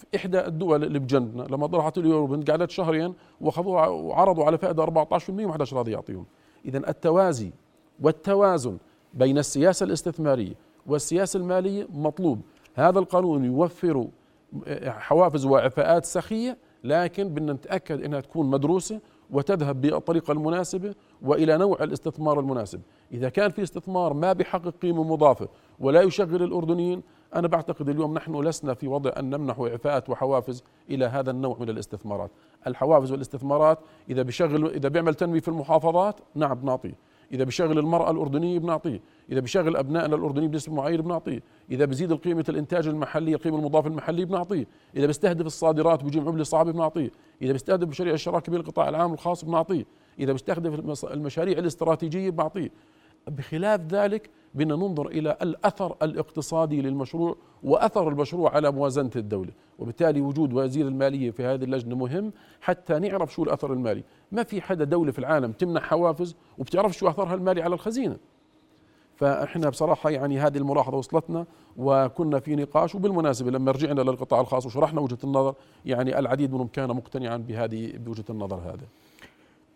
في 0.00 0.06
إحدى 0.16 0.46
الدول 0.46 0.84
اللي 0.84 0.98
بجنبنا 0.98 1.42
لما 1.42 1.66
طرحت 1.66 1.98
اليورو 1.98 2.26
بوند 2.26 2.50
قعدت 2.50 2.70
شهرين 2.70 3.14
واخذوها 3.40 3.86
وعرضوا 3.86 4.44
على 4.44 4.58
فائدة 4.58 4.82
14% 4.82 5.30
وما 5.30 5.66
راضي 5.72 5.92
يعطيهم. 5.92 6.26
اذا 6.64 6.78
التوازي 6.78 7.50
والتوازن 8.00 8.78
بين 9.14 9.38
السياسة 9.38 9.84
الاستثمارية 9.84 10.54
والسياسة 10.86 11.38
المالية 11.38 11.86
مطلوب. 11.94 12.40
هذا 12.74 12.98
القانون 12.98 13.44
يوفر 13.44 14.08
حوافز 14.86 15.46
وعفاءات 15.46 16.04
سخية 16.04 16.58
لكن 16.84 17.28
بدنا 17.28 17.52
نتأكد 17.52 18.04
إنها 18.04 18.20
تكون 18.20 18.50
مدروسة 18.50 19.00
وتذهب 19.30 19.80
بالطريقة 19.80 20.32
المناسبة 20.32 20.94
وإلى 21.22 21.56
نوع 21.56 21.82
الاستثمار 21.82 22.40
المناسب، 22.40 22.80
إذا 23.12 23.28
كان 23.28 23.50
في 23.50 23.62
استثمار 23.62 24.12
ما 24.12 24.32
بيحقق 24.32 24.74
قيمة 24.82 25.04
مضافة 25.04 25.48
ولا 25.80 26.02
يشغل 26.02 26.42
الأردنيين، 26.42 27.02
أنا 27.34 27.48
بعتقد 27.48 27.88
اليوم 27.88 28.14
نحن 28.14 28.40
لسنا 28.40 28.74
في 28.74 28.88
وضع 28.88 29.10
أن 29.18 29.30
نمنح 29.30 29.60
عفاءات 29.60 30.10
وحوافز 30.10 30.64
إلى 30.90 31.04
هذا 31.04 31.30
النوع 31.30 31.56
من 31.60 31.68
الاستثمارات، 31.68 32.30
الحوافز 32.66 33.12
والاستثمارات 33.12 33.78
إذا 34.10 34.22
بيشغل 34.22 34.66
إذا 34.66 34.88
بيعمل 34.88 35.14
تنميه 35.14 35.40
في 35.40 35.48
المحافظات 35.48 36.20
نعم 36.34 36.54
بنعطيه، 36.54 36.94
إذا 37.32 37.44
بيشغل 37.44 37.78
المرأة 37.78 38.10
الأردنية 38.10 38.58
بنعطيه، 38.58 39.00
إذا 39.30 39.40
بيشغل 39.40 39.76
أبنائنا 39.76 40.16
الأردنيين 40.16 40.50
بنسبة 40.50 40.74
معينة 40.74 41.02
بنعطيه، 41.02 41.42
إذا 41.70 41.84
بزيد 41.84 42.12
قيمه 42.12 42.44
الإنتاج 42.48 42.88
المحلي 42.88 43.34
القيمة 43.34 43.58
المضافة 43.58 43.88
المحلية 43.88 44.24
بنعطيه، 44.24 44.66
إذا 44.96 45.06
بيستهدف 45.06 45.46
الصادرات 45.46 46.02
وبيجيب 46.02 46.28
عملة 46.28 46.44
صعبه 46.44 46.72
بنعطيه، 46.72 47.10
إذا 47.42 47.52
بيستهدف 47.52 47.88
مشاريع 47.88 48.14
الشراكة 48.14 48.50
بين 48.50 48.60
القطاع 48.60 48.88
العام 48.88 49.10
والخاص 49.10 49.44
بنعطيه، 49.44 49.84
إذا 50.18 50.32
بيستهدف 50.32 51.04
المشاريع 51.04 51.58
الاستراتيجية 51.58 52.30
بنعطيه. 52.30 52.70
بخلاف 53.30 53.80
ذلك 53.80 54.30
بدنا 54.54 54.76
ننظر 54.76 55.06
إلى 55.06 55.36
الأثر 55.42 55.96
الاقتصادي 56.02 56.82
للمشروع 56.82 57.36
وأثر 57.62 58.08
المشروع 58.08 58.54
على 58.54 58.70
موازنة 58.70 59.10
الدولة، 59.16 59.50
وبالتالي 59.78 60.20
وجود 60.20 60.52
وزير 60.52 60.88
المالية 60.88 61.30
في 61.30 61.44
هذه 61.44 61.64
اللجنة 61.64 61.96
مهم 61.96 62.32
حتى 62.60 62.98
نعرف 62.98 63.34
شو 63.34 63.42
الأثر 63.42 63.72
المالي، 63.72 64.04
ما 64.32 64.42
في 64.42 64.60
حدا 64.60 64.84
دولة 64.84 65.12
في 65.12 65.18
العالم 65.18 65.52
تمنح 65.52 65.82
حوافز 65.82 66.36
وبتعرف 66.58 66.92
شو 66.92 67.08
أثرها 67.08 67.34
المالي 67.34 67.62
على 67.62 67.74
الخزينة. 67.74 68.16
فإحنا 69.16 69.68
بصراحة 69.68 70.10
يعني 70.10 70.38
هذه 70.38 70.58
الملاحظة 70.58 70.96
وصلتنا 70.96 71.46
وكنا 71.76 72.40
في 72.40 72.56
نقاش 72.56 72.94
وبالمناسبة 72.94 73.50
لما 73.50 73.72
رجعنا 73.72 74.00
للقطاع 74.00 74.40
الخاص 74.40 74.66
وشرحنا 74.66 75.00
وجهة 75.00 75.18
النظر 75.24 75.54
يعني 75.86 76.18
العديد 76.18 76.52
منهم 76.52 76.66
كان 76.66 76.88
مقتنعا 76.88 77.36
بهذه 77.36 77.92
بوجهة 77.96 78.24
النظر 78.30 78.56
هذا. 78.56 78.86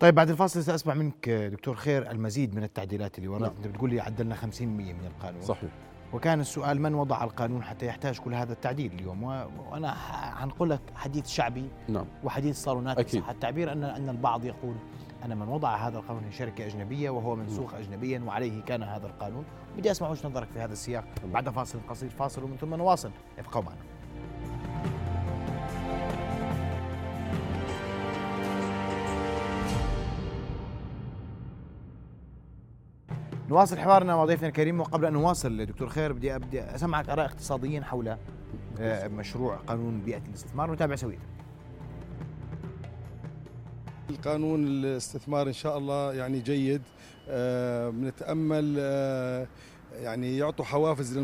طيب 0.04 0.14
بعد 0.14 0.30
الفاصل 0.30 0.64
سأسمع 0.64 0.94
منك 0.94 1.28
دكتور 1.28 1.74
خير 1.74 2.10
المزيد 2.10 2.54
من 2.54 2.62
التعديلات 2.62 3.18
اللي 3.18 3.28
وردت. 3.28 3.42
نعم. 3.42 3.56
أنت 3.56 3.66
بتقول 3.66 3.90
لي 3.90 4.00
عدلنا 4.00 4.34
50% 4.34 4.62
من 4.62 5.06
القانون. 5.06 5.42
صحيح. 5.42 5.70
وكان 6.12 6.40
السؤال 6.40 6.80
من 6.80 6.94
وضع 6.94 7.24
القانون 7.24 7.62
حتى 7.62 7.86
يحتاج 7.86 8.18
كل 8.18 8.34
هذا 8.34 8.52
التعديل 8.52 8.92
اليوم؟ 8.92 9.22
وأنا 9.22 9.94
حنقول 10.34 10.70
لك 10.70 10.80
حديث 10.94 11.26
شعبي 11.26 11.68
نعم. 11.88 12.06
وحديث 12.24 12.56
صالونات 12.56 12.98
أكيد. 12.98 13.20
صح 13.22 13.28
التعبير 13.28 13.72
ان 13.72 13.84
أن 13.84 14.08
البعض 14.08 14.44
يقول 14.44 14.74
ان 15.24 15.38
من 15.38 15.48
وضع 15.48 15.88
هذا 15.88 15.98
القانون 15.98 16.24
هي 16.24 16.32
شركة 16.32 16.66
أجنبية 16.66 17.10
وهو 17.10 17.36
منسوخ 17.36 17.74
اجنبيا 17.74 18.20
وعليه 18.26 18.62
كان 18.62 18.82
هذا 18.82 19.06
القانون. 19.06 19.44
بدي 19.76 19.90
أسمع 19.90 20.08
وجهة 20.08 20.28
نظرك 20.28 20.48
في 20.50 20.60
هذا 20.60 20.72
السياق. 20.72 21.04
بعد 21.32 21.48
فاصل 21.48 21.78
قصير. 21.88 22.10
فاصل 22.10 22.44
ومن 22.44 22.56
ثم 22.56 22.74
نواصل. 22.74 23.10
ابقوا 23.38 23.62
معنا. 23.62 23.93
نواصل 33.54 33.78
حوارنا 33.78 34.16
مع 34.16 34.24
ضيفنا 34.24 34.48
الكريم 34.48 34.80
وقبل 34.80 35.04
أن 35.04 35.12
نواصل 35.12 35.66
دكتور 35.66 35.88
خير 35.88 36.12
بدي 36.12 36.38
بدي 36.38 36.60
أسمعك 36.60 37.08
آراء 37.08 37.26
اقتصاديين 37.26 37.84
حول 37.84 38.16
آه، 38.80 39.08
مشروع 39.08 39.56
قانون 39.56 40.00
بيئة 40.00 40.22
الاستثمار. 40.28 40.70
ونتابع 40.70 40.96
سويا. 40.96 41.18
القانون 44.10 44.66
الاستثمار 44.66 45.46
إن 45.48 45.52
شاء 45.52 45.78
الله 45.78 46.14
يعني 46.14 46.40
جيد. 46.40 46.82
آه، 47.28 47.90
بنتأمل 47.90 48.76
آه، 48.78 49.46
يعني 49.94 50.38
يعطوا 50.38 50.64
حوافز 50.64 51.18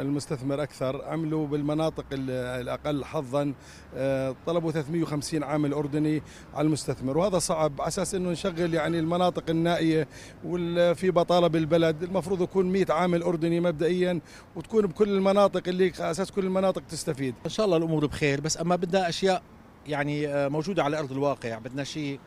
للمستثمر 0.00 0.62
أكثر. 0.62 1.04
عملوا 1.04 1.46
بالمناطق 1.46 2.04
ال- 2.12 2.30
الأقل 2.60 3.04
حظا. 3.04 3.54
آه، 3.96 4.34
طلبوا 4.46 4.72
350 4.72 5.42
عامل 5.42 5.72
أردني 5.72 6.22
على 6.54 6.66
المستثمر 6.66 7.18
وهذا 7.18 7.38
صعب 7.38 7.80
على 7.80 7.88
أساس 7.88 8.14
إنه 8.14 8.30
نشغل 8.30 8.74
يعني 8.74 8.98
المناطق 8.98 9.50
النائية 9.50 10.08
وفي 10.44 11.10
بطالة 11.10 11.46
بالبلد. 11.46 12.02
المفروض 12.02 12.42
يكون 12.42 12.72
100 12.72 12.86
عامل 12.90 13.22
أردني 13.22 13.60
مبدئيا 13.60 14.20
وتكون 14.56 14.86
بكل 14.86 15.08
المناطق 15.08 15.68
اللي 15.68 15.92
على 16.00 16.10
أساس 16.10 16.32
كل 16.32 16.44
المناطق 16.44 16.82
تستفيد. 16.88 17.34
إن 17.44 17.50
شاء 17.50 17.66
الله 17.66 17.76
الأمور 17.76 18.06
بخير 18.06 18.40
بس 18.40 18.60
أما 18.60 18.76
بدنا 18.76 19.08
أشياء 19.08 19.42
يعني 19.86 20.28
آه، 20.28 20.48
موجودة 20.48 20.84
على 20.84 20.98
أرض 20.98 21.12
الواقع 21.12 21.58
بدنا 21.58 21.84
شيء 21.84 22.20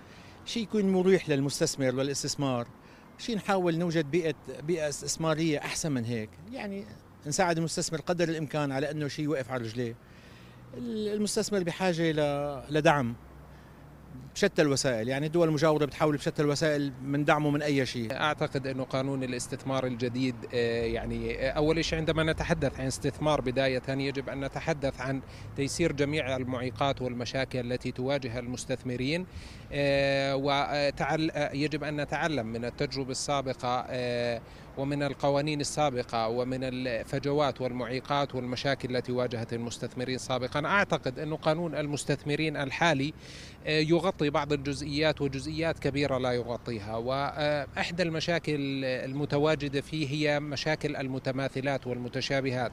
شيء 0.46 0.64
يكون 0.64 0.92
مريح 0.92 1.30
للمستثمر 1.30 1.96
والإستثمار. 1.96 2.68
شيء 3.22 3.36
نحاول 3.36 3.78
نوجد 3.78 4.12
بيئه 4.12 4.34
بيئة 4.64 4.90
استثمارية 4.90 5.58
أحسن 5.60 5.92
من 5.92 6.06
هيك. 6.06 6.30
يعني 6.52 6.86
نساعد 7.28 7.58
المستثمر 7.58 8.02
قدر 8.02 8.30
الإمكان 8.30 8.72
على 8.72 8.92
أنه 8.92 9.08
شيء 9.08 9.26
يوقف 9.26 9.52
على 9.52 9.64
رجليه. 9.64 9.96
المستثمر 10.78 11.64
بحاجة 11.64 12.12
ل- 12.12 12.64
لدعم. 12.78 13.16
بشتى 14.36 14.62
الوسائل 14.62 15.08
يعني 15.08 15.26
الدول 15.26 15.48
المجاوره 15.48 15.86
بتحاول 15.86 16.18
بشتى 16.18 16.42
الوسائل 16.42 16.94
من 17.04 17.26
دعمه 17.26 17.50
من 17.50 17.62
أي 17.62 17.86
شيء. 17.86 18.14
أعتقد 18.14 18.68
إنه 18.68 18.84
قانون 18.84 19.24
الاستثمار 19.24 19.86
الجديد 19.86 20.36
آه، 20.54 20.86
يعني 20.86 21.48
آه، 21.48 21.52
أول 21.52 21.86
شيء 21.86 22.00
عندما 22.00 22.24
نتحدث 22.24 22.80
عن 22.80 22.88
استثمار 22.88 23.42
بداية 23.42 23.82
يجب 23.90 24.30
أن 24.30 24.46
نتحدث 24.46 25.02
عن 25.02 25.22
تيسير 25.56 25.92
جميع 25.92 26.36
المعيقات 26.36 27.02
والمشاكل 27.02 27.60
التي 27.60 27.92
تواجه 27.92 28.40
المستثمرين 28.40 29.26
ويجب 30.34 31.84
أن 31.84 32.02
نتعلم 32.02 32.48
من 32.48 32.66
التجربة 32.66 33.12
السابقة 33.12 33.86
آه، 33.90 34.42
ومن 34.78 35.04
القوانين 35.04 35.62
السابقة 35.62 36.28
ومن 36.28 36.64
الفجوات 36.64 37.62
والمعيقات 37.62 38.36
والمشاكل 38.36 38.96
التي 38.96 39.12
واجهت 39.12 39.54
المستثمرين 39.54 40.18
سابقا. 40.18 40.66
أعتقد 40.66 41.20
انه 41.20 41.36
قانون 41.36 41.76
المستثمرين 41.76 42.58
الحالي 42.58 43.14
آه، 43.66 43.80
يغطي 43.80 44.30
بعض 44.30 44.54
الجزئيات 44.54 45.22
وجزئيات 45.22 45.80
كبيرة 45.80 46.18
لا 46.18 46.32
يغطيها. 46.32 46.96
وأحدى 46.96 48.04
المشاكل 48.04 48.86
المتواجدة 48.86 49.82
فيه 49.82 50.08
هي 50.08 50.40
مشاكل 50.40 50.96
المتماثلات 50.96 51.88
والمتشابهات. 51.88 52.72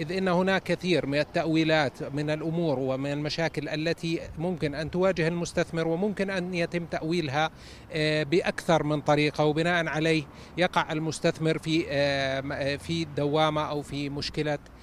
إذ 0.00 0.12
إن 0.12 0.28
هناك 0.28 0.62
كثير 0.62 1.06
من 1.06 1.18
التأويلات 1.18 2.02
من 2.02 2.30
الأمور 2.30 2.78
ومن 2.78 3.12
المشاكل 3.12 3.68
التي 3.68 4.20
ممكن 4.38 4.74
أن 4.74 4.90
تواجه 4.90 5.28
المستثمر 5.28 5.88
وممكن 5.88 6.30
أن 6.30 6.54
يتم 6.54 6.84
تأويلها 6.84 7.50
آه، 7.92 8.22
بأكثر 8.22 8.82
من 8.82 9.00
طريقة 9.00 9.44
وبناء 9.44 9.86
عليه 9.86 10.24
يقع 10.58 10.92
المستثمر 10.92 11.58
في 11.58 11.84
آه، 11.88 12.44
آه، 12.52 12.76
في 12.76 13.04
دوامة 13.04 13.62
أو 13.62 13.82
في 13.82 14.08
مشكلة 14.08 14.52
آه، 14.54 14.73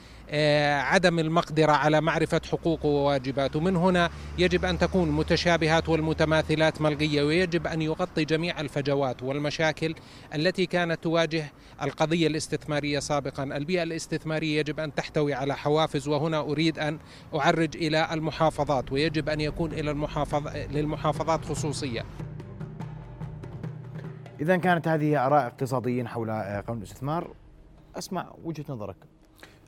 عدم 0.82 1.20
المقدرة 1.20 1.72
على 1.72 2.02
معرفة 2.02 2.42
حقوقه 2.52 2.86
وواجباته. 2.86 3.60
من 3.60 3.76
هنا 3.76 4.10
يجب 4.38 4.66
أن 4.66 4.80
تكون 4.80 5.08
المتشابهات 5.08 5.90
والمتماثلات 5.90 6.82
ملغية 6.82 7.24
ويجب 7.24 7.68
أن 7.68 7.82
يغطي 7.82 8.26
جميع 8.26 8.60
الفجوات 8.62 9.24
والمشاكل 9.24 9.96
التي 10.36 10.66
كانت 10.66 11.04
تواجه 11.04 11.46
القضية 11.82 12.28
الاستثمارية 12.28 13.00
سابقا، 13.00 13.44
البيئة 13.44 13.84
الاستثمارية 13.84 14.60
يجب 14.60 14.80
أن 14.80 14.96
تحتوي 14.96 15.34
على 15.34 15.56
حوافز 15.56 16.08
وهنا 16.08 16.40
أريد 16.40 16.80
أن 16.80 17.00
أعرج 17.36 17.78
إلى 17.78 18.14
المحافظات 18.14 18.92
ويجب 18.92 19.30
أن 19.30 19.42
يكون 19.42 19.74
إلى 19.74 19.92
المحافظ 19.92 20.48
للمحافظات 20.72 21.46
خصوصية. 21.46 22.06
اذا 24.42 24.58
كانت 24.58 24.88
هذه 24.88 25.26
آراء 25.26 25.48
اقتصاديين 25.48 26.08
حول 26.08 26.30
آه، 26.30 26.62
قانون 26.62 26.84
الاستثمار. 26.84 27.34
أسمع 27.96 28.34
وجهة 28.44 28.66
نظرك. 28.70 28.96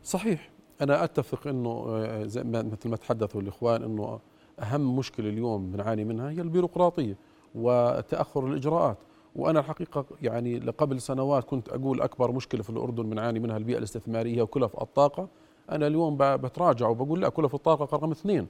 صحيح. 0.03 0.52
أنا 0.83 1.03
أتفق 1.03 1.47
إنه 1.47 1.85
آه، 1.89 2.23
زي 2.23 2.43
ما 2.43 2.61
مثل 2.61 2.89
ما 2.89 2.95
تحدثوا 2.95 3.41
الإخوان 3.41 3.83
إنه 3.83 4.19
أهم 4.59 4.95
مشكلة 4.95 5.29
اليوم 5.29 5.71
بنعاني 5.71 6.03
منها 6.05 6.29
هي 6.29 6.41
البيروقراطية 6.41 7.17
وتأخر 7.55 8.47
الإجراءات. 8.47 8.97
وأنا 9.35 9.59
الحقيقة 9.59 10.05
يعني 10.21 10.59
قبل 10.59 11.01
سنوات 11.01 11.43
كنت 11.43 11.69
أقول 11.69 12.01
أكبر 12.01 12.31
مشكلة 12.31 12.63
في 12.63 12.69
الأردن 12.69 13.09
بنعاني 13.09 13.39
منها 13.39 13.57
البيئة 13.57 13.77
الاستثمارية 13.77 14.41
وكلف 14.41 14.81
الطاقة. 14.81 15.27
أنا 15.71 15.87
اليوم 15.87 16.17
بتراجع 16.19 16.87
وبقول 16.87 17.21
لا 17.21 17.29
كلف 17.29 17.55
الطاقة 17.55 17.97
رقم 17.97 18.11
اثنين. 18.11 18.47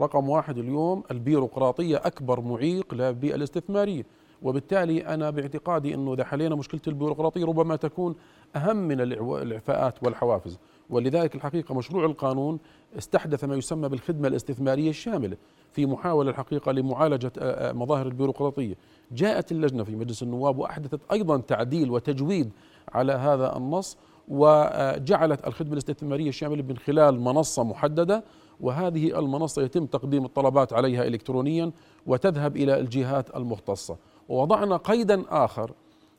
رقم 0.00 0.28
واحد 0.28 0.58
اليوم 0.58 1.02
البيروقراطية 1.10 1.96
أكبر 1.96 2.40
معيق 2.40 2.94
للبيئة 2.94 3.34
الاستثمارية. 3.34 4.06
وبالتالي 4.42 5.06
أنا 5.06 5.30
باعتقادي 5.30 5.94
إنه 5.94 6.14
إذا 6.14 6.24
حلينا 6.24 6.54
مشكلة 6.54 6.80
البيروقراطية 6.86 7.44
ربما 7.44 7.76
تكون 7.76 8.14
أهم 8.56 8.76
من 8.76 9.00
الإعفاءات 9.00 9.94
والحوافز. 10.02 10.58
ولذلك 10.90 11.34
الحقيقة 11.34 11.74
مشروع 11.74 12.04
القانون 12.04 12.58
استحدث 12.98 13.44
ما 13.44 13.56
يسمى 13.56 13.88
بالخدمة 13.88 14.28
الاستثمارية 14.28 14.90
الشامله 14.90 15.36
في 15.72 15.86
محاولة 15.86 16.30
الحقيقة 16.30 16.72
لمعالجة 16.72 17.32
آه، 17.38 17.70
آه، 17.70 17.72
مظاهر 17.72 18.06
البيروقراطية. 18.06 18.74
جاءت 19.12 19.52
اللجنة 19.52 19.84
في 19.84 19.96
مجلس 19.96 20.22
النواب 20.22 20.58
وأحدثت 20.58 21.00
أيضا 21.12 21.36
تعديل 21.36 21.90
وتجويد 21.90 22.52
على 22.92 23.12
هذا 23.12 23.56
النص 23.56 23.96
وجعلت 24.28 25.46
الخدمة 25.46 25.72
الاستثمارية 25.72 26.28
الشامله 26.28 26.62
من 26.62 26.76
خلال 26.76 27.20
منصة 27.20 27.64
محددة 27.64 28.24
وهذه 28.60 29.18
المنصة 29.18 29.62
يتم 29.62 29.86
تقديم 29.86 30.24
الطلبات 30.24 30.72
عليها 30.72 31.06
الكترونيا 31.06 31.72
وتذهب 32.06 32.56
إلى 32.56 32.80
الجهات 32.80 33.36
المختصة. 33.36 33.96
ووضعنا 34.28 34.76
قيدا 34.76 35.24
آخر 35.28 35.70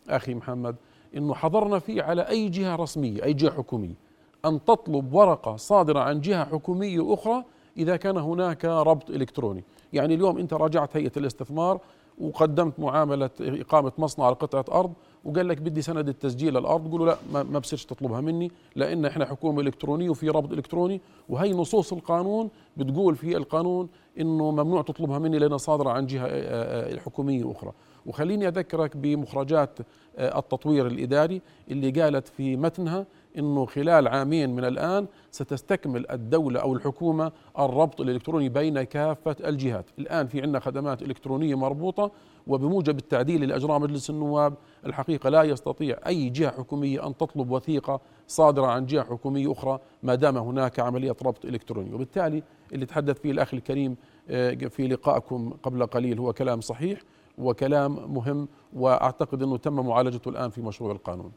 أخي 0.09 0.33
محمد 0.33 0.75
إنه 1.17 1.33
حضرنا 1.33 1.79
فيه 1.79 2.03
على 2.03 2.21
أي 2.21 2.50
جهة 2.50 2.75
رسمية 2.75 3.24
أي 3.24 3.33
جهة 3.33 3.51
حكومية. 3.51 4.06
أن 4.46 4.65
تطلب 4.65 5.13
ورقة 5.13 5.56
صادرة 5.56 6.00
عن 6.00 6.22
جهة 6.22 6.46
حكومية 6.46 7.13
أخرى 7.13 7.44
إذا 7.77 7.96
كان 7.96 8.17
هناك 8.17 8.65
ربط 8.65 9.10
إلكتروني. 9.10 9.63
يعني 9.94 10.13
اليوم 10.13 10.38
أنت 10.38 10.53
راجعت 10.53 10.98
هيئة 10.98 11.12
الاستثمار 11.17 11.79
وقدمت 12.22 12.79
معاملة 12.79 13.29
إقامة 13.39 13.91
مصنع 13.98 14.25
على 14.25 14.36
قطعه 14.36 14.79
أرض 14.79 14.94
وقال 15.25 15.48
لك 15.48 15.58
بدي 15.58 15.82
سند 15.82 16.08
التسجيل 16.08 16.58
الأرض 16.58 16.91
قولوا 16.91 17.06
لا 17.06 17.17
ما 17.34 17.44
ما 17.44 17.60
بصيرش 17.60 17.86
تطلبها 17.86 18.22
مني 18.22 18.51
لأن 18.75 19.06
إحنا 19.06 19.25
حكومة 19.25 19.62
إلكترونية 19.62 20.10
وفي 20.10 20.29
ربط 20.29 20.51
إلكتروني. 20.51 21.01
وهي 21.29 21.53
نصوص 21.53 21.94
القانون 21.94 22.50
بتقول 22.77 23.15
في 23.15 23.38
القانون 23.38 23.89
إنه 24.20 24.51
ممنوع 24.51 24.82
تطلبها 24.82 25.20
مني 25.20 25.39
لأنها 25.39 25.58
صادرة 25.58 25.89
عن 25.89 26.06
جهة 26.06 26.25
آه، 26.27 26.96
آه، 26.96 27.00
حكوميه 27.00 27.51
أخرى. 27.51 27.72
وخليني 28.06 28.48
أذكرك 28.48 28.98
بمخرجات 28.98 29.79
آه، 30.17 30.39
التطوير 30.39 30.88
الإداري 30.88 31.41
اللي 31.72 31.91
قالت 32.01 32.27
في 32.27 32.56
متنها 32.56 33.06
إنه 33.38 33.65
خلال 33.65 34.08
عامين 34.08 34.56
من 34.56 34.65
الآن 34.65 35.08
ستستكمل 35.32 36.12
الدولة 36.12 36.60
أو 36.60 36.74
الحكومة 36.74 37.32
الربط 37.60 38.01
الإلكتروني 38.01 38.50
بين 38.50 38.84
كافة 38.84 39.36
الجهات، 39.46 39.86
الآن 40.00 40.27
في 40.27 40.41
عندنا 40.41 40.60
خدمات 40.60 41.01
إلكترونية 41.01 41.56
مربوطة 41.56 42.12
وبموجب 42.48 42.98
التعديل 42.98 43.44
اللي 43.44 43.56
اجراه 43.56 43.79
مجلس 43.79 44.10
النواب 44.10 44.53
الحقيقة 44.86 45.29
لا 45.29 45.44
يستطيع 45.44 45.98
أي 46.08 46.29
جهة 46.29 46.51
حكومية 46.51 47.08
أن 47.08 47.17
تطلب 47.17 47.51
وثيقة 47.51 48.01
صادرة 48.27 48.65
عن 48.65 48.86
جهة 48.86 49.03
حكومية 49.03 49.51
أخرى 49.51 49.79
ما 50.03 50.15
دام 50.15 50.38
هناك 50.38 50.79
عملية 50.79 51.15
ربط 51.25 51.46
إلكتروني، 51.46 51.94
وبالتالي 51.94 52.44
اللي 52.74 52.86
تحدث 52.86 53.20
فيه 53.20 53.32
الأخ 53.32 53.53
الكريم 53.53 53.96
آه، 54.29 54.53
في 54.53 54.88
لقائكم 54.88 55.53
قبل 55.63 55.86
قليل 55.86 56.20
هو 56.20 56.34
كلام 56.34 56.62
صحيح 56.62 57.00
وكلام 57.38 58.13
مهم 58.13 58.48
وأعتقد 58.74 59.44
إنه 59.44 59.58
تم 59.58 59.88
معالجته 59.88 60.29
الآن 60.29 60.50
في 60.50 60.62
مشروع 60.62 60.91
القانون. 60.91 61.32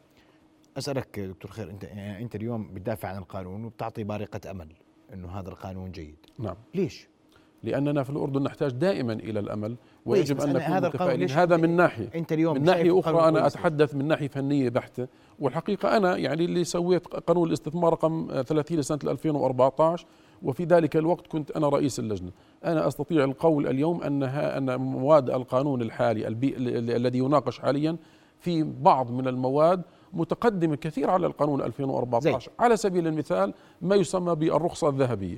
أسألك 0.77 1.19
دكتور 1.19 1.51
خير 1.51 1.69
انت 1.69 1.83
يعني 1.83 2.23
أنت 2.23 2.35
اليوم 2.35 2.73
بتدافع 2.73 3.09
عن 3.09 3.17
القانون 3.17 3.65
وبتعطي 3.65 4.03
بارقة 4.03 4.51
أمل 4.51 4.67
إنه 5.13 5.39
هذا 5.39 5.49
القانون 5.49 5.91
جيد. 5.91 6.15
نعم. 6.39 6.55
ليش؟ 6.75 7.07
لأننا 7.63 8.03
في 8.03 8.09
الأردن 8.09 8.43
نحتاج 8.43 8.71
دائما 8.71 9.13
إلى 9.13 9.39
الأمل 9.39 9.75
ويجب 10.05 10.41
أن 10.41 10.49
نكون 10.49 10.61
هذا 10.61 10.87
متفائلين. 10.87 11.29
هذا 11.29 11.57
من 11.57 11.75
ناحية. 11.75 12.09
أنت 12.15 12.33
اليوم 12.33 12.57
من 12.57 12.63
ناحية 12.63 12.99
أخرى 12.99 13.27
أنا. 13.27 13.47
أتحدث 13.47 13.95
من 13.95 14.07
ناحية 14.07 14.27
فنية 14.27 14.69
بحتة 14.69 15.07
والحقيقة 15.39 15.97
أنا 15.97 16.17
يعني 16.17 16.45
اللي 16.45 16.63
سويت 16.63 17.07
قانون 17.07 17.47
الاستثمار 17.47 17.93
رقم 17.93 18.41
30 18.47 18.77
لسنه 18.77 18.99
2014 19.03 20.05
وفي 20.43 20.63
ذلك 20.63 20.97
الوقت 20.97 21.27
كنت 21.27 21.51
أنا 21.51 21.69
رئيس 21.69 21.99
اللجنة. 21.99 22.31
أنا 22.65 22.87
أستطيع 22.87 23.23
القول 23.23 23.67
اليوم 23.67 24.03
انها 24.03 24.57
أن 24.57 24.79
مواد 24.79 25.29
القانون 25.29 25.81
الحالي 25.81 26.27
الذي 26.27 27.19
يناقش 27.19 27.59
حاليا 27.59 27.97
في 28.39 28.63
بعض 28.63 29.11
من 29.11 29.27
المواد 29.27 29.81
متقدمه 30.13 30.75
كثير 30.75 31.09
على 31.09 31.27
القانون 31.27 31.61
2014 31.61 32.39
زي. 32.39 32.51
على 32.59 32.77
سبيل 32.77 33.07
المثال 33.07 33.53
ما 33.81 33.95
يسمى 33.95 34.35
بالرخصة 34.35 34.89
الذهبية. 34.89 35.37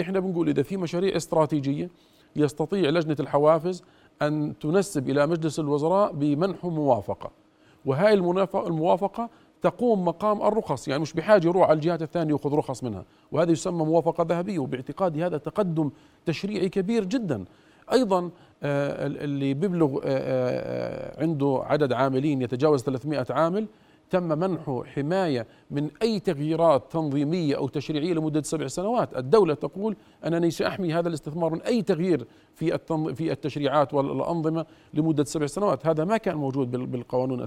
إحنا 0.00 0.20
بنقول 0.20 0.48
إذا 0.48 0.62
في 0.62 0.76
مشاريع 0.76 1.16
استراتيجية 1.16 1.90
يستطيع 2.36 2.90
لجنة 2.90 3.16
الحوافز 3.20 3.82
أن 4.22 4.54
تنسب 4.60 5.10
إلى 5.10 5.26
مجلس 5.26 5.58
الوزراء 5.58 6.12
بمنح 6.12 6.64
موافقة. 6.64 7.30
وهاي 7.84 8.14
الموافقة 8.54 9.30
تقوم 9.62 10.04
مقام 10.04 10.42
الرخص 10.42 10.88
يعني 10.88 11.02
مش 11.02 11.12
بحاجة 11.12 11.46
يروح 11.46 11.68
على 11.68 11.76
الجهات 11.76 12.02
الثانية 12.02 12.32
ياخذ 12.32 12.54
رخص 12.54 12.84
منها. 12.84 13.04
وهذا 13.32 13.52
يسمى 13.52 13.84
موافقة 13.84 14.26
ذهبية 14.28 14.58
وباعتقادي 14.58 15.26
هذا 15.26 15.38
تقدم 15.38 15.90
تشريعي 16.26 16.68
كبير 16.68 17.04
جدا. 17.04 17.44
أيضا 17.92 18.30
آه، 18.62 19.06
اللي 19.06 19.54
بيبلغ 19.54 19.96
آه، 19.96 20.00
آه، 20.04 21.22
عنده 21.22 21.62
عدد 21.64 21.92
عاملين 21.92 22.42
يتجاوز 22.42 22.82
300 22.82 23.26
عامل 23.30 23.66
تم 24.10 24.38
منحه 24.38 24.84
حماية 24.84 25.46
من 25.70 25.90
أي 26.02 26.20
تغييرات 26.20 26.92
تنظيمية 26.92 27.56
أو 27.56 27.68
تشريعية 27.68 28.12
لمدة 28.14 28.42
سبع 28.42 28.66
سنوات، 28.66 29.16
الدولة 29.16 29.54
تقول 29.54 29.96
أنني 30.26 30.50
سأحمي 30.50 30.94
هذا 30.94 31.08
الاستثمار 31.08 31.52
من 31.52 31.62
أي 31.62 31.82
تغيير 31.82 32.26
في 32.54 32.74
التنظ- 32.74 33.12
في 33.12 33.32
التشريعات 33.32 33.94
والأنظمة 33.94 34.66
لمدة 34.94 35.24
سبع 35.24 35.46
سنوات، 35.46 35.86
هذا 35.86 36.04
ما 36.04 36.16
كان 36.16 36.36
موجود 36.36 36.70
بال- 36.70 36.86
بالقوانين. 36.86 37.46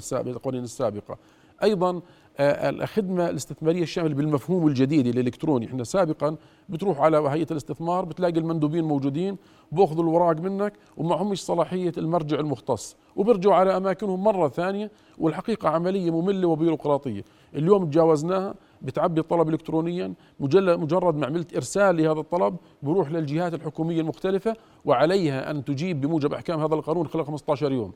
أيضا 1.63 1.89
آه، 1.89 2.01
الخدمة 2.39 3.29
الاستثمارية 3.29 3.83
الشاملة 3.83 4.15
بالمفهوم 4.15 4.67
الجديد 4.67 5.07
الإلكتروني، 5.07 5.65
إحنا 5.65 5.83
سابقا 5.83 6.35
بتروح 6.69 7.01
على 7.01 7.17
هيئه 7.17 7.47
الاستثمار 7.51 8.05
بتلاقي 8.05 8.39
المندوبين 8.39 8.83
موجودين 8.83 9.37
بياخذوا 9.71 10.03
الوراق 10.03 10.39
منك 10.39 10.73
ومعهمش 10.97 11.45
صلاحية 11.45 11.91
المرجع 11.97 12.39
المختص. 12.39 12.95
وبيرجعوا 13.15 13.55
على 13.55 13.77
أماكنهم 13.77 14.23
مرة 14.23 14.47
ثانية 14.47 14.91
والحقيقة 15.17 15.69
عملية 15.69 16.11
مملة 16.11 16.47
وبيروقراطية. 16.47 17.23
اليوم 17.55 17.85
تجاوزناها 17.85 18.55
بتعبي 18.81 19.21
الطلب 19.21 19.49
الكترونيا. 19.49 20.13
مجرد 20.39 21.15
ما 21.15 21.25
عملت 21.25 21.55
إرسال 21.55 21.97
لهذا 21.97 22.19
الطلب 22.19 22.55
بروح 22.83 23.11
للجهات 23.11 23.53
الحكومية 23.53 24.01
المختلفة 24.01 24.55
وعليها 24.85 25.51
أن 25.51 25.65
تجيب 25.65 26.01
بموجب 26.01 26.33
أحكام 26.33 26.59
هذا 26.59 26.75
القانون 26.75 27.07
خلال 27.07 27.25
15 27.25 27.71
يوم. 27.71 27.91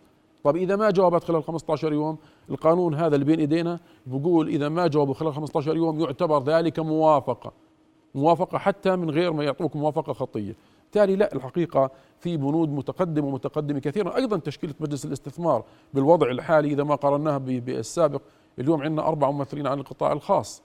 طب 0.46 0.56
إذا 0.56 0.76
ما 0.76 0.92
جاوبت 0.92 1.24
خلال 1.24 1.44
15 1.44 1.94
يوم 1.94 2.18
القانون 2.50 2.94
هذا 2.96 3.16
اللي 3.16 3.26
بين 3.26 3.40
إيدينا 3.40 3.80
بقول 4.06 4.48
إذا 4.48 4.70
ما 4.70 4.88
جاوبوا 4.88 5.14
خلال 5.14 5.34
15 5.34 5.76
يوم 5.76 6.00
يعتبر 6.00 6.44
ذلك 6.44 6.80
موافقة. 6.80 7.54
موافقة 8.16 8.58
حتى 8.58 8.96
من 8.96 9.10
غير 9.10 9.34
ما 9.34 9.44
يعطوك 9.44 9.76
موافقة 9.76 10.14
خطية. 10.14 10.56
بالتالي 10.84 11.16
لا 11.16 11.36
الحقيقة 11.36 11.92
في 12.20 12.38
بنود 12.38 12.70
متقدمة 12.70 13.28
ومتقدمة 13.28 13.80
كثيرا 13.80 14.16
أيضا 14.16 14.38
تشكيلة 14.38 14.74
مجلس 14.80 15.06
الاستثمار 15.06 15.64
بالوضع 15.94 16.30
الحالي 16.30 16.68
إذا 16.68 16.84
ما 16.84 16.96
قارناها 16.96 17.38
بالسابق. 17.38 18.22
اليوم 18.60 18.82
عندنا 18.82 19.08
أربع 19.08 19.32
ممثلين 19.32 19.68
عن 19.68 19.80
القطاع 19.80 20.12
الخاص. 20.12 20.64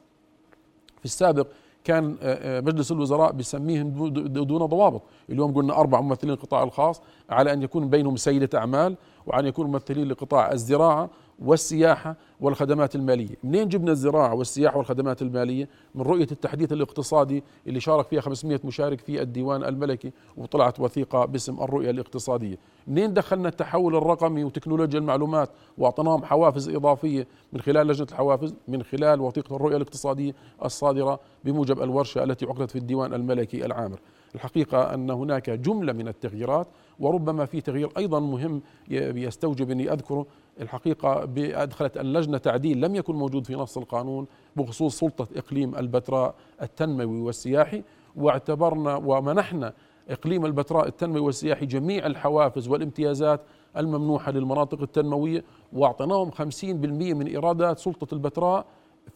في 0.98 1.04
السابق 1.04 1.46
كان 1.84 2.16
آه، 2.22 2.58
آه، 2.58 2.60
مجلس 2.60 2.92
الوزراء 2.92 3.32
بيسميهم 3.32 3.90
دو- 3.90 4.08
دو- 4.08 4.44
دون 4.44 4.66
ضوابط. 4.66 5.02
اليوم 5.30 5.54
قلنا 5.54 5.76
أربع 5.80 6.00
ممثلين 6.00 6.32
للقطاع 6.34 6.62
الخاص 6.62 7.02
على 7.30 7.52
أن 7.52 7.62
يكون 7.62 7.88
بينهم 7.90 8.16
سيدة 8.16 8.58
أعمال 8.58 8.96
وأن 9.26 9.46
يكون 9.46 9.66
ممثلين 9.66 10.08
لقطاع 10.08 10.52
الزراعة 10.52 11.10
والسياحة 11.40 12.16
والخدمات 12.40 12.94
المالية. 12.94 13.34
منين 13.44 13.68
جبنا 13.68 13.92
الزراعة 13.92 14.34
والسياحة 14.34 14.78
والخدمات 14.78 15.22
المالية؟ 15.22 15.68
من 15.94 16.02
رؤية 16.02 16.26
التحديث 16.32 16.72
الاقتصادي 16.72 17.44
اللي 17.66 17.80
شارك 17.80 18.06
فيها 18.06 18.20
500 18.20 18.60
مشارك 18.64 19.00
في 19.00 19.22
الديوان 19.22 19.64
الملكي 19.64 20.12
وطلعت 20.36 20.80
وثيقة 20.80 21.24
باسم 21.24 21.62
الرؤية 21.62 21.90
الاقتصادية. 21.90 22.58
منين 22.86 23.14
دخلنا 23.14 23.48
التحول 23.48 23.96
الرقمي 23.96 24.44
وتكنولوجيا 24.44 24.98
المعلومات 24.98 25.50
واعطيناهم 25.78 26.24
حوافز 26.24 26.68
إضافية 26.68 27.26
من 27.52 27.60
خلال 27.60 27.86
لجنة 27.86 28.06
الحوافز 28.10 28.54
من 28.68 28.82
خلال 28.82 29.20
وثيقة 29.20 29.56
الرؤية 29.56 29.76
الاقتصادية 29.76 30.34
الصادرة 30.64 31.20
بموجب 31.44 31.82
الورشة 31.82 32.24
التي 32.24 32.46
عقدت 32.46 32.70
في 32.70 32.78
الديوان 32.78 33.14
الملكي 33.14 33.64
العامر. 33.66 34.00
الحقيقة 34.34 34.94
أن 34.94 35.10
هناك 35.10 35.50
جملة 35.50 35.92
من 35.92 36.08
التغييرات 36.08 36.66
وربما 37.00 37.44
في 37.44 37.60
تغيير 37.60 37.90
أيضا 37.96 38.20
مهم 38.20 38.62
يستوجب 38.90 39.70
أني 39.70 39.92
أذكره 39.92 40.26
الحقيقة 40.60 41.28
أدخلت 41.62 41.96
اللجنة 41.96 42.38
تعديل 42.38 42.80
لم 42.80 42.94
يكن 42.94 43.14
موجود 43.14 43.46
في 43.46 43.54
نص 43.54 43.78
القانون 43.78 44.26
بخصوص 44.56 44.98
سلطة 44.98 45.28
إقليم 45.36 45.76
البتراء 45.76 46.34
التنموي 46.62 47.20
والسياحي 47.20 47.82
واعتبرنا 48.16 48.96
ومنحنا 48.96 49.72
إقليم 50.08 50.46
البتراء 50.46 50.88
التنموي 50.88 51.20
والسياحي 51.20 51.66
جميع 51.66 52.06
الحوافز 52.06 52.68
والامتيازات 52.68 53.40
الممنوحة 53.76 54.32
للمناطق 54.32 54.82
التنموية 54.82 55.44
وأعطيناهم 55.72 56.30
50% 56.30 56.34
من 56.64 57.26
إيرادات 57.26 57.78
سلطة 57.78 58.14
البتراء 58.14 58.66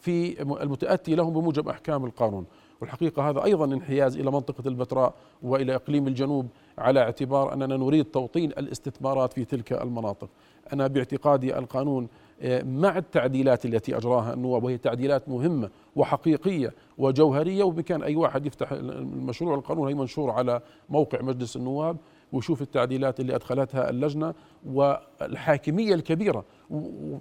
في 0.01 0.43
المتأتي 0.43 1.15
لهم 1.15 1.33
بموجب 1.33 1.69
أحكام 1.69 2.05
القانون. 2.05 2.47
والحقيقة 2.81 3.31
هذا 3.31 3.45
أيضا 3.45 3.65
انحياز 3.65 4.17
إلى 4.17 4.31
منطقة 4.31 4.69
البتراء 4.69 5.15
وإلى 5.43 5.75
إقليم 5.75 6.07
الجنوب 6.07 6.49
على 6.79 7.01
اعتبار 7.01 7.53
أننا 7.53 7.77
نريد 7.77 8.05
توطين 8.05 8.51
الاستثمارات 8.51 9.33
في 9.33 9.45
تلك 9.45 9.73
المناطق. 9.73 10.29
أنا 10.73 10.87
باعتقادي 10.87 11.59
القانون 11.59 12.09
آه، 12.43 12.63
مع 12.63 12.99
التعديلات 12.99 13.65
التي 13.67 13.97
أجراها 13.97 14.35
النواب 14.35 14.65
وهي 14.65 14.79
تعديلات 14.79 15.29
مهمة 15.29 15.71
وحقيقية 15.97 16.73
وجوهرية 16.99 17.65
وبكان 17.65 18.03
أي 18.03 18.17
واحد 18.17 18.47
يفتح 18.47 18.73
المشروع 18.73 19.55
القانون 19.55 19.89
هي 19.89 19.95
منشور 19.95 20.31
على 20.31 20.61
موقع 20.89 21.23
مجلس 21.23 21.57
النواب 21.57 21.97
ويشوف 22.33 22.63
التعديلات 22.63 23.21
اللي 23.21 23.35
أدخلتها 23.35 23.91
اللجنة 23.91 24.35
والحاكمية 24.67 25.95
الكبيرة 25.95 26.45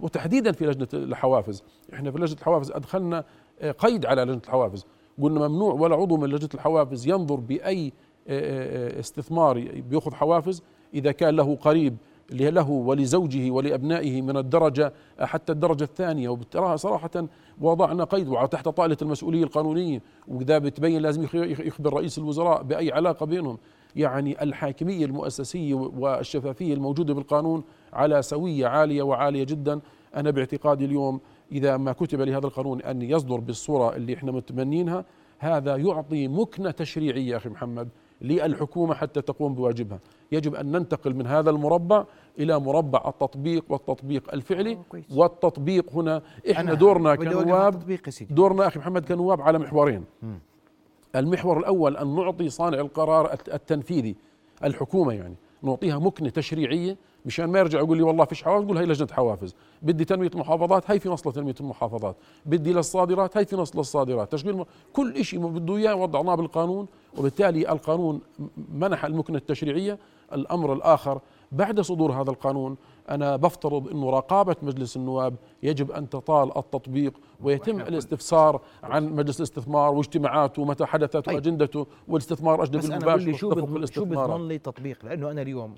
وتحديدا 0.01 0.51
في 0.51 0.65
لجنة 0.65 0.87
الحوافز. 0.93 1.63
إحنا 1.93 2.11
في 2.11 2.17
لجنة 2.17 2.37
الحوافز 2.39 2.71
أدخلنا 2.71 3.23
آه، 3.61 3.71
قيد 3.71 4.05
على 4.05 4.21
لجنة 4.21 4.41
الحوافز. 4.45 4.85
قلنا 5.21 5.47
ممنوع 5.47 5.73
ولا 5.73 5.95
عضو 5.95 6.17
من 6.17 6.30
لجنة 6.30 6.49
الحوافز 6.54 7.08
ينظر 7.08 7.36
بأي 7.36 7.93
آه، 8.28 8.99
استثمار 8.99 9.82
بيأخذ 9.89 10.13
حوافز 10.13 10.63
إذا 10.93 11.12
كان 11.12 11.36
له 11.36 11.56
قريب 11.56 11.97
له 12.32 12.69
ولزوجه 12.69 13.52
ولأبنائه 13.52 14.21
من 14.21 14.38
الدرجة 14.38 14.93
حتى 15.19 15.52
الدرجة 15.52 15.84
الثانية. 15.84 16.30
وبالتراها 16.30 16.76
صراحة 16.76 17.28
وضعنا 17.62 18.04
قيد 18.04 18.47
تحت 18.52 18.67
طائلة 18.67 18.97
المسؤولية 19.02 19.43
القانونية 19.43 20.02
وإذا 20.28 20.58
بتبين 20.58 21.02
لازم 21.02 21.23
يخبر 21.43 21.93
رئيس 21.93 22.17
الوزراء 22.17 22.63
بأي 22.63 22.91
علاقة 22.91 23.26
بينهم. 23.26 23.58
يعني 23.95 24.43
الحاكمية 24.43 25.06
المؤسسية 25.06 25.73
والشفافية 25.73 26.73
الموجودة 26.73 27.13
بالقانون 27.13 27.63
على 27.93 28.21
سوية 28.21 28.67
عالية 28.67 29.04
وعالية 29.04 29.43
جدا. 29.43 29.80
أنا 30.15 30.30
باعتقادي 30.32 30.86
اليوم 30.86 31.19
إذا 31.51 31.77
ما 31.77 31.91
كتب 31.91 32.21
لهذا 32.21 32.45
القانون 32.45 32.82
أن 32.82 33.01
يصدر 33.01 33.39
بالصورة 33.39 33.95
اللي 33.95 34.13
إحنا 34.13 34.32
متمنينها 34.32 35.06
هذا 35.39 35.75
يعطي 35.75 36.27
مكنة 36.27 36.71
تشريعية 36.71 37.38
أخي 37.38 37.49
محمد 37.49 37.89
للحكومة 38.21 38.93
حتى 38.93 39.21
تقوم 39.21 39.53
بواجبها. 39.53 39.99
يجب 40.32 40.56
أن 40.56 40.71
ننتقل 40.71 41.15
من 41.15 41.27
هذا 41.27 41.49
المربع 41.49 42.06
إلى 42.39 42.60
مربع 42.60 43.03
التطبيق 43.08 43.65
والتطبيق 43.69 44.34
الفعلي 44.34 44.77
والتطبيق 45.15 45.93
هنا. 45.93 46.21
إحنا 46.51 46.73
دورنا 46.73 47.15
كنواب 47.15 47.97
دورنا 48.29 48.67
أخي 48.67 48.79
محمد 48.79 49.06
كنواب 49.06 49.41
على 49.41 49.60
محورين. 49.60 50.03
المحور 51.15 51.60
الأول 51.60 51.97
أن 51.97 52.15
نعطي 52.15 52.49
صانع 52.49 52.79
القرار 52.79 53.34
التنفيذي 53.53 54.15
الحكومة 54.63 55.13
يعني 55.13 55.36
نعطيها 55.62 55.99
مكنة 55.99 56.29
تشريعية 56.29 56.97
مشان 57.25 57.45
ما 57.45 57.59
يرجع 57.59 57.79
يقول 57.79 57.97
لي 57.97 58.03
والله 58.03 58.25
فيش 58.25 58.43
حوافز 58.43 58.65
يقول 58.65 58.77
هي 58.77 58.86
لجنة 58.86 59.07
حوافز. 59.12 59.55
بدي 59.81 60.05
تنمية 60.05 60.31
المحافظات 60.33 60.91
هي 60.91 60.99
في 60.99 61.09
نص 61.09 61.27
لتنميه 61.27 61.55
المحافظات. 61.59 62.15
بدي 62.45 62.73
للصادرات 62.73 63.38
هي 63.38 63.45
في 63.45 63.55
نص 63.55 63.75
للصادرات. 63.75 64.31
تشغيل 64.31 64.57
م... 64.57 64.65
كل 64.93 65.25
شيء 65.25 65.47
بده 65.47 65.77
إياه 65.77 65.95
وضعناه 65.95 66.36
بالقانون 66.36 66.88
وبالتالي 67.17 67.71
القانون 67.71 68.21
منح 68.73 69.05
المكنة 69.05 69.38
التشريعية. 69.38 69.99
الأمر 70.33 70.73
الآخر 70.73 71.19
بعد 71.51 71.81
صدور 71.81 72.12
هذا 72.12 72.29
القانون 72.31 72.77
أنا 73.09 73.36
بفترض 73.36 73.88
إنه 73.88 74.09
رقابة 74.09 74.55
مجلس 74.62 74.97
النواب 74.97 75.36
يجب 75.63 75.91
أن 75.91 76.09
تطال 76.09 76.57
التطبيق 76.57 77.13
ويتم 77.41 77.81
الاستفسار 77.81 78.62
عن 78.83 79.15
مجلس 79.15 79.38
الاستثمار 79.38 79.93
واجتماعاته 79.93 80.62
ومتى 80.62 80.86
حدثت 80.86 81.17
طيب. 81.17 81.36
وأجندته 81.36 81.88
والاستثمار 82.07 82.63
أجنبي 82.63 82.88
المباشر. 82.88 83.33
شو 83.33 83.38
شو 83.86 84.05
بضمن 84.05 84.47
لي 84.47 84.57
تطبيق؟ 84.57 85.05
لأنه 85.05 85.31
أنا 85.31 85.41
اليوم 85.41 85.75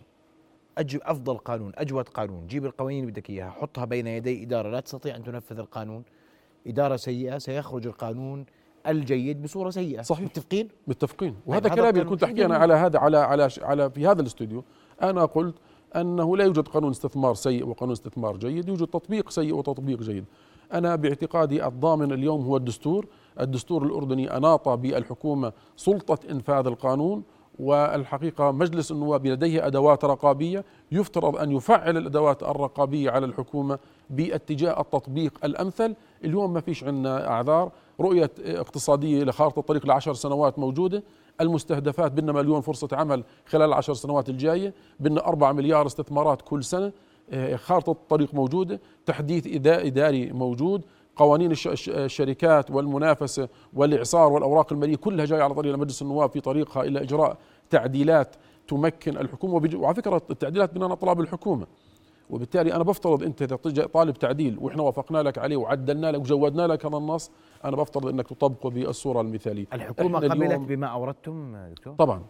أجب 0.78 1.00
أفضل 1.04 1.38
قانون 1.38 1.72
أجود 1.76 2.10
قانون. 2.10 2.48
جيب 2.48 2.66
القوانين 2.66 3.00
اللي 3.00 3.12
بدك 3.12 3.30
إياها 3.30 3.50
حطها 3.50 3.86
بين 3.86 4.08
يدي 4.08 4.44
إدارة. 4.44 4.70
لا 4.70 4.80
تستطيع 4.80 5.16
أن 5.16 5.24
تنفذ 5.24 5.60
القانون. 5.60 6.04
إدارة 6.68 6.96
سيئة 6.96 7.38
سيخرج 7.38 7.88
القانون 7.88 8.46
الجيد 8.88 9.42
بصورة 9.42 9.70
سيئة. 9.70 10.02
صحيح. 10.02 10.26
متفقين؟ 10.26 10.68
متفقين. 10.88 11.32
طيب، 11.32 11.42
وهذا 11.46 11.70
كلامي 11.70 12.04
كنت 12.04 12.24
أحكي 12.24 12.46
أنا 12.46 12.58
على 12.58 12.74
هذا 12.74 13.00
على 13.00 13.18
على 13.18 13.50
على 13.62 13.90
في 13.90 14.08
هذا 14.08 14.22
الاستوديو. 14.22 14.64
أنا 15.02 15.26
قلت 15.26 15.56
أنه 15.96 16.38
لا 16.38 16.44
يوجد 16.44 16.68
قانون 16.68 16.92
استثمار 16.92 17.34
سيء 17.34 17.68
وقانون 17.68 17.92
استثمار 17.92 18.38
جيد 18.38 18.68
يوجد 18.70 18.88
تطبيق 18.88 19.30
سيء 19.30 19.56
وتطبيق 19.56 20.02
جيد. 20.02 20.26
أنا 20.74 20.96
باعتقادي 20.96 21.66
الضامن 21.66 22.12
اليوم 22.12 22.46
هو 22.46 22.58
الدستور. 22.58 23.08
الدستور 23.40 23.84
الأردني 23.84 24.38
أناط 24.38 24.70
بالحكومة 24.70 25.54
سلطة 25.76 26.20
إنفاذ 26.32 26.68
القانون. 26.68 27.24
والحقيقة 27.60 28.52
مجلس 28.52 28.92
النواب 28.92 29.28
لديه 29.28 29.68
أدوات 29.68 30.06
رقابية 30.06 30.64
يفترض 30.92 31.36
أن 31.36 31.52
يفعل 31.52 31.98
الأدوات 31.98 32.44
الرقابية 32.44 33.12
على 33.12 33.26
الحكومة 33.26 33.80
باتجاه 34.10 34.82
التطبيق 34.82 35.34
الأمثل. 35.44 35.96
اليوم 36.24 36.54
ما 36.54 36.62
فيش 36.62 36.84
عندنا 36.84 37.30
أعذار. 37.30 37.72
رؤية 38.00 38.32
اقتصادية 38.40 39.24
لخارطة 39.24 39.60
الطريق 39.60 39.86
لعشر 39.86 40.14
سنوات 40.14 40.60
موجودة. 40.60 41.04
المستهدفات 41.42 42.12
بدنا 42.12 42.32
مليون 42.32 42.62
فرصة 42.62 42.88
عمل 42.94 43.24
خلال 43.46 43.70
العشر 43.70 43.94
سنوات 43.94 44.30
الجاية. 44.30 44.74
بدنا 45.00 45.28
أربعة 45.28 45.52
مليار 45.52 45.86
استثمارات 45.86 46.42
كل 46.42 46.64
سنة. 46.64 46.92
آه، 47.32 47.56
خارطة 47.56 47.92
الطريق 47.92 48.34
موجودة. 48.34 48.80
تحديث 49.06 49.48
إداري 49.68 50.32
موجود. 50.32 50.82
قوانين 51.16 51.52
الشركات 51.88 52.72
والمنافسة 52.72 53.50
والإعصار 53.74 54.32
والأوراق 54.32 54.74
المالية 54.74 54.96
كلها 54.96 55.26
جاية 55.26 55.44
على 55.44 55.54
طريق 55.54 55.76
مجلس 55.76 56.02
النواب 56.02 56.32
في 56.32 56.40
طريقها 56.40 56.84
إلى 56.84 57.02
إجراء 57.02 57.38
تعديلات 57.70 58.36
تمكن 58.68 59.18
الحكومة. 59.18 59.70
وعلى 59.76 59.96
فكرة 59.96 60.22
التعديلات 60.30 60.74
بناء 60.74 60.94
طلب 60.94 61.20
الحكومة. 61.20 61.68
وبالتالي 62.30 62.74
أنا 62.74 62.84
بفترض 62.84 63.24
أنت 63.24 63.42
إذا 63.42 63.86
طالب 63.86 64.14
تعديل 64.14 64.58
وإحنا 64.62 64.84
وافقنا 64.84 65.24
لك 65.24 65.38
عليه 65.38 65.58
وعدلنا 65.58 66.12
لك 66.12 66.20
وجودنا 66.20 66.68
لك 66.68 66.86
هذا 66.86 66.98
النص 66.98 67.32
أنا 67.66 67.76
بفترض 67.76 68.08
أنك 68.08 68.28
تطبقه 68.28 68.70
بالصورة 68.70 69.22
المثالية. 69.22 69.66
الحكومة 69.74 70.20
قبلت 70.20 70.60
بما 70.60 70.88
أوردتم 70.88 71.58
دكتور؟ 71.72 71.94
طبعا. 71.94 72.24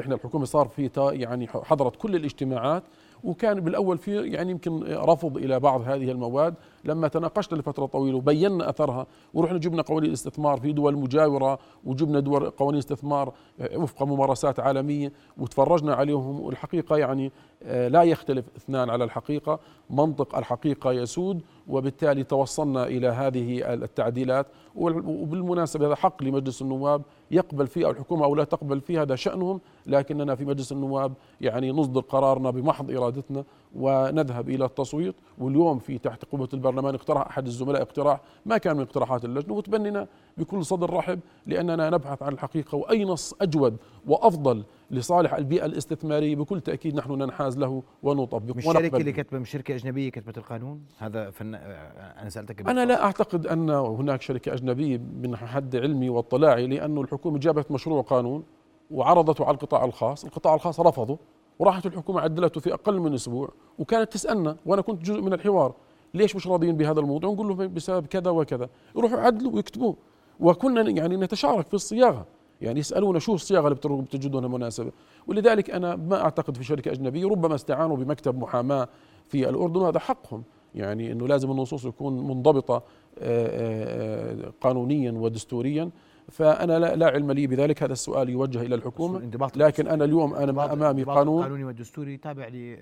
إحنا 0.00 0.14
الحكومة 0.14 0.44
صار 0.44 0.68
في 0.68 0.90
يعني 0.96 1.48
حضرت 1.48 1.96
كل 1.96 2.16
الاجتماعات 2.16 2.82
وكان 3.24 3.60
بالأول 3.60 3.98
في 3.98 4.16
يعني 4.16 4.50
يمكن 4.50 4.82
رفض 4.84 5.36
إلى 5.36 5.60
بعض 5.60 5.80
هذه 5.80 6.10
المواد. 6.10 6.54
لما 6.84 7.08
تناقشنا 7.08 7.58
لفترة 7.58 7.86
طويلة 7.86 8.16
وبينا 8.16 8.70
أثرها 8.70 9.06
ورحنا 9.34 9.58
جبنا 9.58 9.82
قوانين 9.82 10.08
الاستثمار 10.08 10.60
في 10.60 10.72
دول 10.72 10.96
مجاورة 10.96 11.58
وجبنا 11.84 12.20
دول 12.20 12.50
قوانين 12.50 12.78
استثمار 12.78 13.32
وفق 13.76 14.02
ممارسات 14.02 14.60
عالمية 14.60 15.12
وتفرجنا 15.38 15.94
عليهم 15.94 16.40
والحقيقة 16.40 16.96
يعني 16.96 17.32
آه، 17.64 17.88
لا 17.88 18.02
يختلف 18.02 18.44
اثنان 18.56 18.90
على 18.90 19.04
الحقيقة. 19.04 19.60
منطق 19.90 20.36
الحقيقة 20.36 20.92
يسود 20.92 21.42
وبالتالي 21.68 22.24
توصلنا 22.24 22.86
إلى 22.86 23.08
هذه 23.08 23.72
التعديلات. 23.74 24.46
وبالمناسبة 24.76 25.86
هذا 25.86 25.94
حق 25.94 26.22
لمجلس 26.22 26.62
النواب 26.62 27.02
يقبل 27.32 27.66
فيه 27.66 27.90
الحكومة 27.90 28.24
أو 28.24 28.34
لا 28.34 28.44
تقبل 28.44 28.80
فيه 28.80 29.02
هذا 29.02 29.14
شأنهم. 29.16 29.60
لكننا 29.86 30.34
في 30.34 30.44
مجلس 30.44 30.72
النواب 30.72 31.12
يعني 31.40 31.72
نصدر 31.72 32.00
قرارنا 32.00 32.50
بمحض 32.50 32.90
إرادتنا 32.90 33.44
ونذهب 33.74 34.48
إلى 34.48 34.64
التصويت. 34.64 35.14
واليوم 35.38 35.78
في 35.78 35.98
تحت 35.98 36.24
قوة 36.24 36.48
البرلمان 36.54 36.94
اقترح 36.94 37.26
أحد 37.26 37.46
الزملاء 37.46 37.82
اقتراح 37.82 38.20
ما 38.46 38.58
كان 38.58 38.76
من 38.76 38.82
اقتراحات 38.82 39.24
اللجنة 39.24 39.54
وتبنينا 39.54 40.06
بكل 40.38 40.64
صدر 40.64 40.90
رحب 40.90 41.20
لأننا 41.46 41.90
نبحث 41.90 42.22
عن 42.22 42.32
الحقيقة 42.32 42.76
واي 42.76 43.04
نص 43.04 43.34
أجود 43.40 43.76
وأفضل 44.06 44.64
لصالح 44.92 45.34
البيئة 45.34 45.66
الاستثمارية 45.66 46.36
بكل 46.36 46.60
تأكيد 46.60 46.94
نحن 46.94 47.12
ننحاز 47.12 47.58
له 47.58 47.82
ونطبق 48.02 48.56
مش 48.56 48.68
الشركة 48.68 48.96
اللي 48.96 49.12
كتبه 49.12 49.38
مش 49.38 49.50
شركة 49.50 49.74
أجنبية 49.74 50.10
كتبت 50.10 50.38
القانون؟ 50.38 50.80
هذا 50.98 51.30
فن 51.30 51.54
أنا 51.54 52.28
سألتك 52.28 52.68
أنا 52.68 52.84
لا 52.84 53.04
أعتقد 53.04 53.46
أن 53.46 53.70
هناك 53.70 54.22
شركة 54.22 54.54
أجنبية 54.54 55.00
من 55.22 55.36
حد 55.36 55.76
علمي 55.76 56.08
واطلاعي 56.08 56.66
لأنه 56.66 57.00
الحكومة 57.00 57.38
جابت 57.38 57.70
مشروع 57.70 58.02
قانون 58.02 58.44
وعرضته 58.90 59.44
على 59.44 59.54
القطاع 59.54 59.84
الخاص. 59.84 60.24
القطاع 60.24 60.54
الخاص 60.54 60.80
رفضه 60.80 61.18
وراحت 61.58 61.86
الحكومة 61.86 62.20
عدلته 62.20 62.60
في 62.60 62.74
أقل 62.74 63.00
من 63.00 63.14
أسبوع 63.14 63.48
وكانت 63.78 64.12
تسألنا 64.12 64.56
وأنا 64.66 64.82
كنت 64.82 65.02
جزء 65.02 65.20
من 65.20 65.32
الحوار 65.32 65.74
ليش 66.14 66.36
مش 66.36 66.46
راضيين 66.46 66.76
بهذا 66.76 67.00
الموضوع؟ 67.00 67.32
نقول 67.32 67.48
لهم 67.48 67.74
بسبب 67.74 68.06
كذا 68.06 68.30
وكذا. 68.30 68.68
يروحوا 68.96 69.18
يعدلوا 69.18 69.52
ويكتبوه. 69.52 69.96
وكنا 70.40 70.80
يعني 70.90 71.16
نتشارك 71.16 71.68
في 71.68 71.74
الصياغة. 71.74 72.26
يعني 72.62 72.80
يسألونا 72.80 73.18
شو 73.18 73.34
الصياغة 73.34 73.68
اللي 73.68 74.02
بتجدونها 74.02 74.48
مناسبة. 74.48 74.92
ولذلك 75.26 75.70
أنا 75.70 75.96
ما 75.96 76.22
أعتقد 76.22 76.56
في 76.56 76.64
شركة 76.64 76.92
أجنبية 76.92 77.28
ربما 77.28 77.54
استعانوا 77.54 77.96
بمكتب 77.96 78.38
محاماة 78.38 78.88
في 79.28 79.48
الأردن 79.48 79.80
وهذا 79.80 79.98
حقهم. 79.98 80.42
يعني 80.74 81.12
إنه 81.12 81.28
لازم 81.28 81.50
النصوص 81.50 81.82
تكون 81.86 82.28
منضبطة 82.28 82.74
آه، 82.74 82.82
آه، 83.18 84.46
آه، 84.46 84.52
قانونيا 84.60 85.12
ودستوريا. 85.12 85.90
فأنا 86.28 86.78
لا, 86.78 86.96
لا 86.96 87.06
علم 87.06 87.32
لي 87.32 87.46
بذلك 87.46 87.82
هذا 87.82 87.92
السؤال 87.92 88.28
يوجه 88.28 88.62
إلى 88.62 88.74
الحكومة. 88.74 89.30
لكن 89.56 89.88
أنا 89.88 90.04
اليوم 90.04 90.34
أنا 90.34 90.72
أمامي 90.72 91.02
قانون. 91.04 91.38
القانوني 91.38 91.64
والدستوري 91.64 92.16
تابع 92.16 92.48
ل 92.48 92.76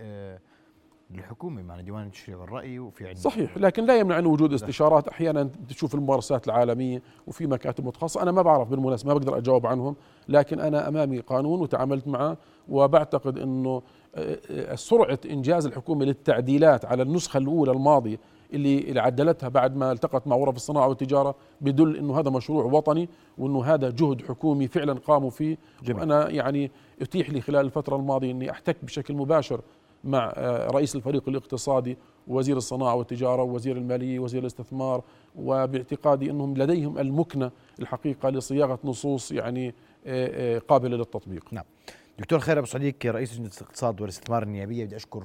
للحكومه 1.15 1.63
مع 1.63 1.81
ديوان 1.81 2.07
التشريع 2.07 2.39
والرأي 2.39 2.79
وفي 2.79 3.07
عندنا 3.07 3.23
صحيح 3.23 3.59
لكن 3.59 3.85
لا 3.85 3.99
يمنع 3.99 4.19
ان 4.19 4.27
وجود 4.27 4.53
استشارات. 4.53 5.09
أحيانا 5.09 5.51
تشوف 5.69 5.95
الممارسات 5.95 6.47
العالمية 6.47 7.03
وفي 7.27 7.47
مكاتب 7.47 7.85
متخصصة. 7.87 8.23
أنا 8.23 8.33
ما 8.33 8.43
بعرف 8.43 8.69
بالمناسبة 8.69 9.13
ما 9.13 9.19
بقدر 9.19 9.39
أجاوب 9.39 9.67
عنهم 9.67 9.97
لكن 10.29 10.61
أنا 10.61 10.89
أمامي 10.89 11.19
قانون 11.19 11.61
وتعاملت 11.61 12.09
معه 12.09 12.37
وبعتقد 12.69 13.39
إنه 13.39 13.83
سرعة 14.75 15.19
إنجاز 15.31 15.67
الحكومة 15.67 16.05
للتعديلات 16.05 16.85
على 16.85 17.03
النسخة 17.03 17.39
الأولى 17.39 17.73
الماضية 17.73 18.19
اللي 18.53 18.79
اللي 18.79 19.01
عدلتها 19.01 19.49
بعد 19.49 19.77
ما 19.77 19.93
التقت 19.93 20.27
مع 20.27 20.37
غرف 20.37 20.57
الصناعة 20.57 20.89
والتجارة 20.89 21.35
بدل 21.61 21.97
إنه 21.97 22.19
هذا 22.19 22.31
مشروع 22.31 22.65
وطني 22.65 23.09
وإنه 23.39 23.65
هذا 23.65 23.91
جهد 23.91 24.23
حكومي 24.23 24.69
فعلا 24.69 24.93
قاموا 24.93 25.31
فيه. 25.31 25.59
جميل. 25.83 26.01
وأنا 26.01 26.31
يعني 26.31 26.71
أتيح 27.03 27.31
لي 27.31 27.41
خلال 27.41 27.67
الفترة 27.67 27.97
الماضية 27.97 28.31
إني 28.31 28.51
أحتك 28.51 28.77
بشكل 28.83 29.15
مباشر 29.15 29.61
مع 30.05 30.33
آه، 30.37 30.67
رئيس 30.67 30.97
الفريق 30.97 31.29
الاقتصادي 31.29 31.99
ووزير 32.29 32.57
الصناعة 32.57 32.95
والتجارة 32.95 33.43
ووزير 33.43 33.77
المالية 33.77 34.19
ووزير 34.19 34.41
الاستثمار 34.41 35.03
وباعتقادي 35.37 36.31
إنهم 36.31 36.57
لديهم 36.57 36.99
المكنة 36.99 37.51
الحقيقة 37.81 38.31
لصياغة 38.31 38.79
نصوص 38.85 39.33
يعني 39.33 39.69
آه، 40.07 40.57
آه، 40.57 40.59
قابلة 40.59 40.97
للتطبيق. 40.97 41.45
نعم. 41.53 41.65
دكتور 42.19 42.39
خير 42.39 42.59
أبو 42.59 42.67
صديق 42.67 42.97
رئيس 43.07 43.33
لجنة 43.33 43.51
الاقتصاد 43.61 44.01
والاستثمار 44.01 44.43
النيابية 44.43 44.85
بدي 44.85 44.97
أشكر 44.97 45.23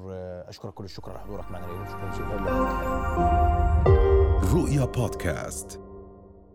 أشكرك 0.48 0.74
كل 0.74 0.84
الشكر 0.84 1.12
على 1.12 1.20
حضورك 1.20 1.52
معنا 1.52 1.66
اليوم 1.66 1.86
شكرا 1.86 2.12
جزيلا 2.12 2.36
رؤيا 4.54 4.86
بودكاست 4.86 5.85